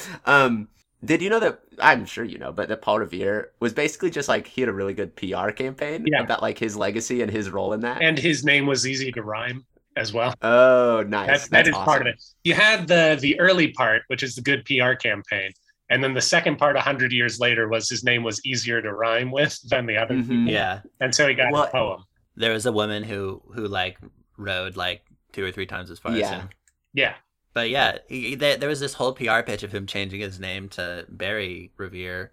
um, 0.26 0.68
did 1.04 1.22
you 1.22 1.28
know 1.30 1.40
that? 1.40 1.60
I'm 1.78 2.06
sure 2.06 2.24
you 2.24 2.38
know, 2.38 2.52
but 2.52 2.68
that 2.68 2.80
Paul 2.82 3.00
Revere 3.00 3.50
was 3.60 3.72
basically 3.72 4.10
just 4.10 4.28
like 4.28 4.46
he 4.46 4.62
had 4.62 4.68
a 4.68 4.72
really 4.72 4.94
good 4.94 5.14
PR 5.16 5.50
campaign 5.50 6.04
Yeah. 6.06 6.22
about 6.22 6.42
like 6.42 6.58
his 6.58 6.76
legacy 6.76 7.22
and 7.22 7.30
his 7.30 7.50
role 7.50 7.72
in 7.74 7.80
that. 7.80 8.00
And 8.02 8.18
his 8.18 8.44
name 8.44 8.66
was 8.66 8.86
easy 8.86 9.12
to 9.12 9.22
rhyme 9.22 9.64
as 9.96 10.12
well. 10.12 10.34
oh, 10.42 11.04
nice. 11.06 11.26
That's, 11.28 11.48
that 11.48 11.64
That's 11.66 11.76
awesome. 11.76 11.84
part 11.84 12.00
of 12.02 12.08
it. 12.08 12.22
You 12.44 12.54
had 12.54 12.88
the 12.88 13.18
the 13.20 13.38
early 13.38 13.68
part, 13.72 14.02
which 14.08 14.22
is 14.22 14.34
the 14.34 14.42
good 14.42 14.64
PR 14.64 14.92
campaign. 14.94 15.52
And 15.88 16.02
then 16.02 16.14
the 16.14 16.20
second 16.20 16.56
part, 16.56 16.74
100 16.74 17.12
years 17.12 17.38
later, 17.38 17.68
was 17.68 17.88
his 17.88 18.02
name 18.02 18.24
was 18.24 18.44
easier 18.44 18.82
to 18.82 18.92
rhyme 18.92 19.30
with 19.30 19.56
than 19.68 19.86
the 19.86 19.96
other. 19.96 20.14
Mhm. 20.16 20.50
Yeah, 20.50 20.80
And 21.00 21.14
so 21.14 21.28
he 21.28 21.34
got 21.34 21.52
Well- 21.52 21.64
a 21.64 21.68
poem. 21.70 22.04
There 22.36 22.52
was 22.52 22.66
a 22.66 22.72
woman 22.72 23.02
who 23.02 23.42
who 23.54 23.66
like 23.66 23.98
rode 24.36 24.76
like 24.76 25.02
two 25.32 25.44
or 25.44 25.52
three 25.52 25.66
times 25.66 25.90
as 25.90 25.98
far 25.98 26.12
as 26.12 26.18
Yeah. 26.18 26.40
him. 26.40 26.48
Yeah. 26.92 27.14
But 27.54 27.70
yeah, 27.70 27.98
he, 28.08 28.34
there, 28.34 28.56
there 28.58 28.68
was 28.68 28.80
this 28.80 28.92
whole 28.94 29.14
PR 29.14 29.40
pitch 29.40 29.62
of 29.62 29.72
him 29.72 29.86
changing 29.86 30.20
his 30.20 30.38
name 30.38 30.68
to 30.70 31.06
Barry 31.08 31.72
Revere. 31.78 32.32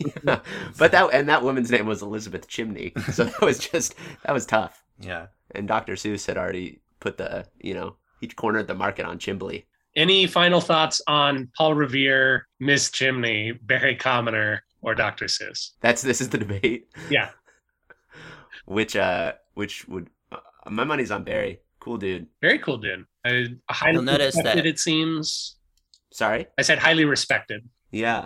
but 0.24 0.92
that 0.92 1.10
and 1.12 1.28
that 1.28 1.42
woman's 1.42 1.70
name 1.70 1.86
was 1.86 2.02
Elizabeth 2.02 2.48
Chimney, 2.48 2.92
so 3.12 3.24
that 3.24 3.40
was 3.40 3.58
just 3.58 3.94
that 4.24 4.32
was 4.32 4.46
tough. 4.46 4.82
Yeah. 4.98 5.26
And 5.54 5.68
Dr. 5.68 5.94
Seuss 5.94 6.26
had 6.26 6.36
already 6.36 6.80
put 7.00 7.18
the 7.18 7.46
you 7.60 7.74
know 7.74 7.96
he 8.20 8.26
cornered 8.28 8.66
the 8.66 8.74
market 8.74 9.04
on 9.06 9.18
Chimbley. 9.18 9.64
Any 9.96 10.26
final 10.26 10.60
thoughts 10.60 11.00
on 11.06 11.50
Paul 11.56 11.74
Revere, 11.74 12.46
Miss 12.60 12.90
Chimney, 12.90 13.52
Barry 13.52 13.96
Commoner, 13.96 14.62
or 14.82 14.94
Dr. 14.94 15.24
Seuss? 15.26 15.70
That's 15.80 16.02
this 16.02 16.20
is 16.20 16.28
the 16.28 16.38
debate. 16.38 16.88
Yeah. 17.10 17.30
Which 18.68 18.96
uh 18.96 19.32
which 19.54 19.88
would 19.88 20.08
uh, 20.30 20.38
my 20.70 20.84
money's 20.84 21.10
on 21.10 21.24
Barry 21.24 21.60
Cool 21.80 21.96
dude. 21.96 22.26
Very 22.42 22.58
cool 22.58 22.78
dude. 22.78 23.06
I, 23.24 23.46
highly 23.70 23.94
You'll 23.94 24.02
notice 24.02 24.34
respected, 24.36 24.64
that- 24.64 24.68
it 24.68 24.78
seems. 24.78 25.56
Sorry. 26.12 26.46
I 26.58 26.62
said 26.62 26.78
highly 26.78 27.04
respected. 27.04 27.68
Yeah. 27.92 28.24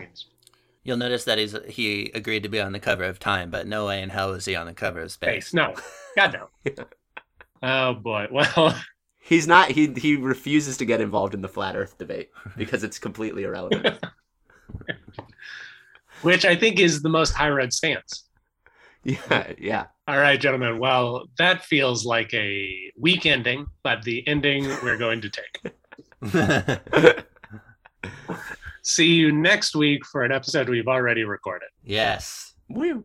You'll 0.84 0.96
notice 0.96 1.24
that 1.24 1.38
he's 1.38 1.54
he 1.68 2.10
agreed 2.14 2.42
to 2.42 2.48
be 2.48 2.60
on 2.60 2.72
the 2.72 2.80
cover 2.80 3.04
of 3.04 3.18
Time, 3.18 3.50
but 3.50 3.66
no 3.66 3.86
way 3.86 4.02
in 4.02 4.10
hell 4.10 4.32
is 4.32 4.44
he 4.46 4.56
on 4.56 4.66
the 4.66 4.74
cover 4.74 5.00
of 5.00 5.12
Space. 5.12 5.46
Space. 5.48 5.54
No. 5.54 5.74
God 6.16 6.48
no. 6.66 6.84
oh 7.62 7.94
boy. 7.94 8.28
Well, 8.30 8.76
He's 9.24 9.46
not. 9.46 9.70
He 9.70 9.86
he 9.96 10.16
refuses 10.16 10.76
to 10.78 10.84
get 10.84 11.00
involved 11.00 11.32
in 11.34 11.42
the 11.42 11.48
flat 11.48 11.76
Earth 11.76 11.96
debate 11.96 12.30
because 12.56 12.82
it's 12.82 12.98
completely 12.98 13.44
irrelevant. 13.44 14.04
which 16.22 16.44
I 16.44 16.56
think 16.56 16.80
is 16.80 17.02
the 17.02 17.08
most 17.08 17.30
high 17.30 17.50
road 17.50 17.72
stance. 17.72 18.24
yeah. 19.30 19.52
Yeah. 19.58 19.86
All 20.08 20.18
right, 20.18 20.40
gentlemen. 20.40 20.78
Well, 20.78 21.26
that 21.38 21.64
feels 21.64 22.04
like 22.04 22.32
a 22.34 22.92
weak 22.98 23.26
ending, 23.26 23.66
but 23.82 24.02
the 24.02 24.26
ending 24.26 24.68
we're 24.82 24.98
going 24.98 25.20
to 25.22 25.30
take. 25.30 25.72
See 28.82 29.12
you 29.14 29.32
next 29.32 29.76
week 29.76 30.04
for 30.04 30.24
an 30.24 30.32
episode 30.32 30.68
we've 30.68 30.88
already 30.88 31.24
recorded. 31.24 31.68
yes. 31.84 32.54
Woo. 32.68 33.04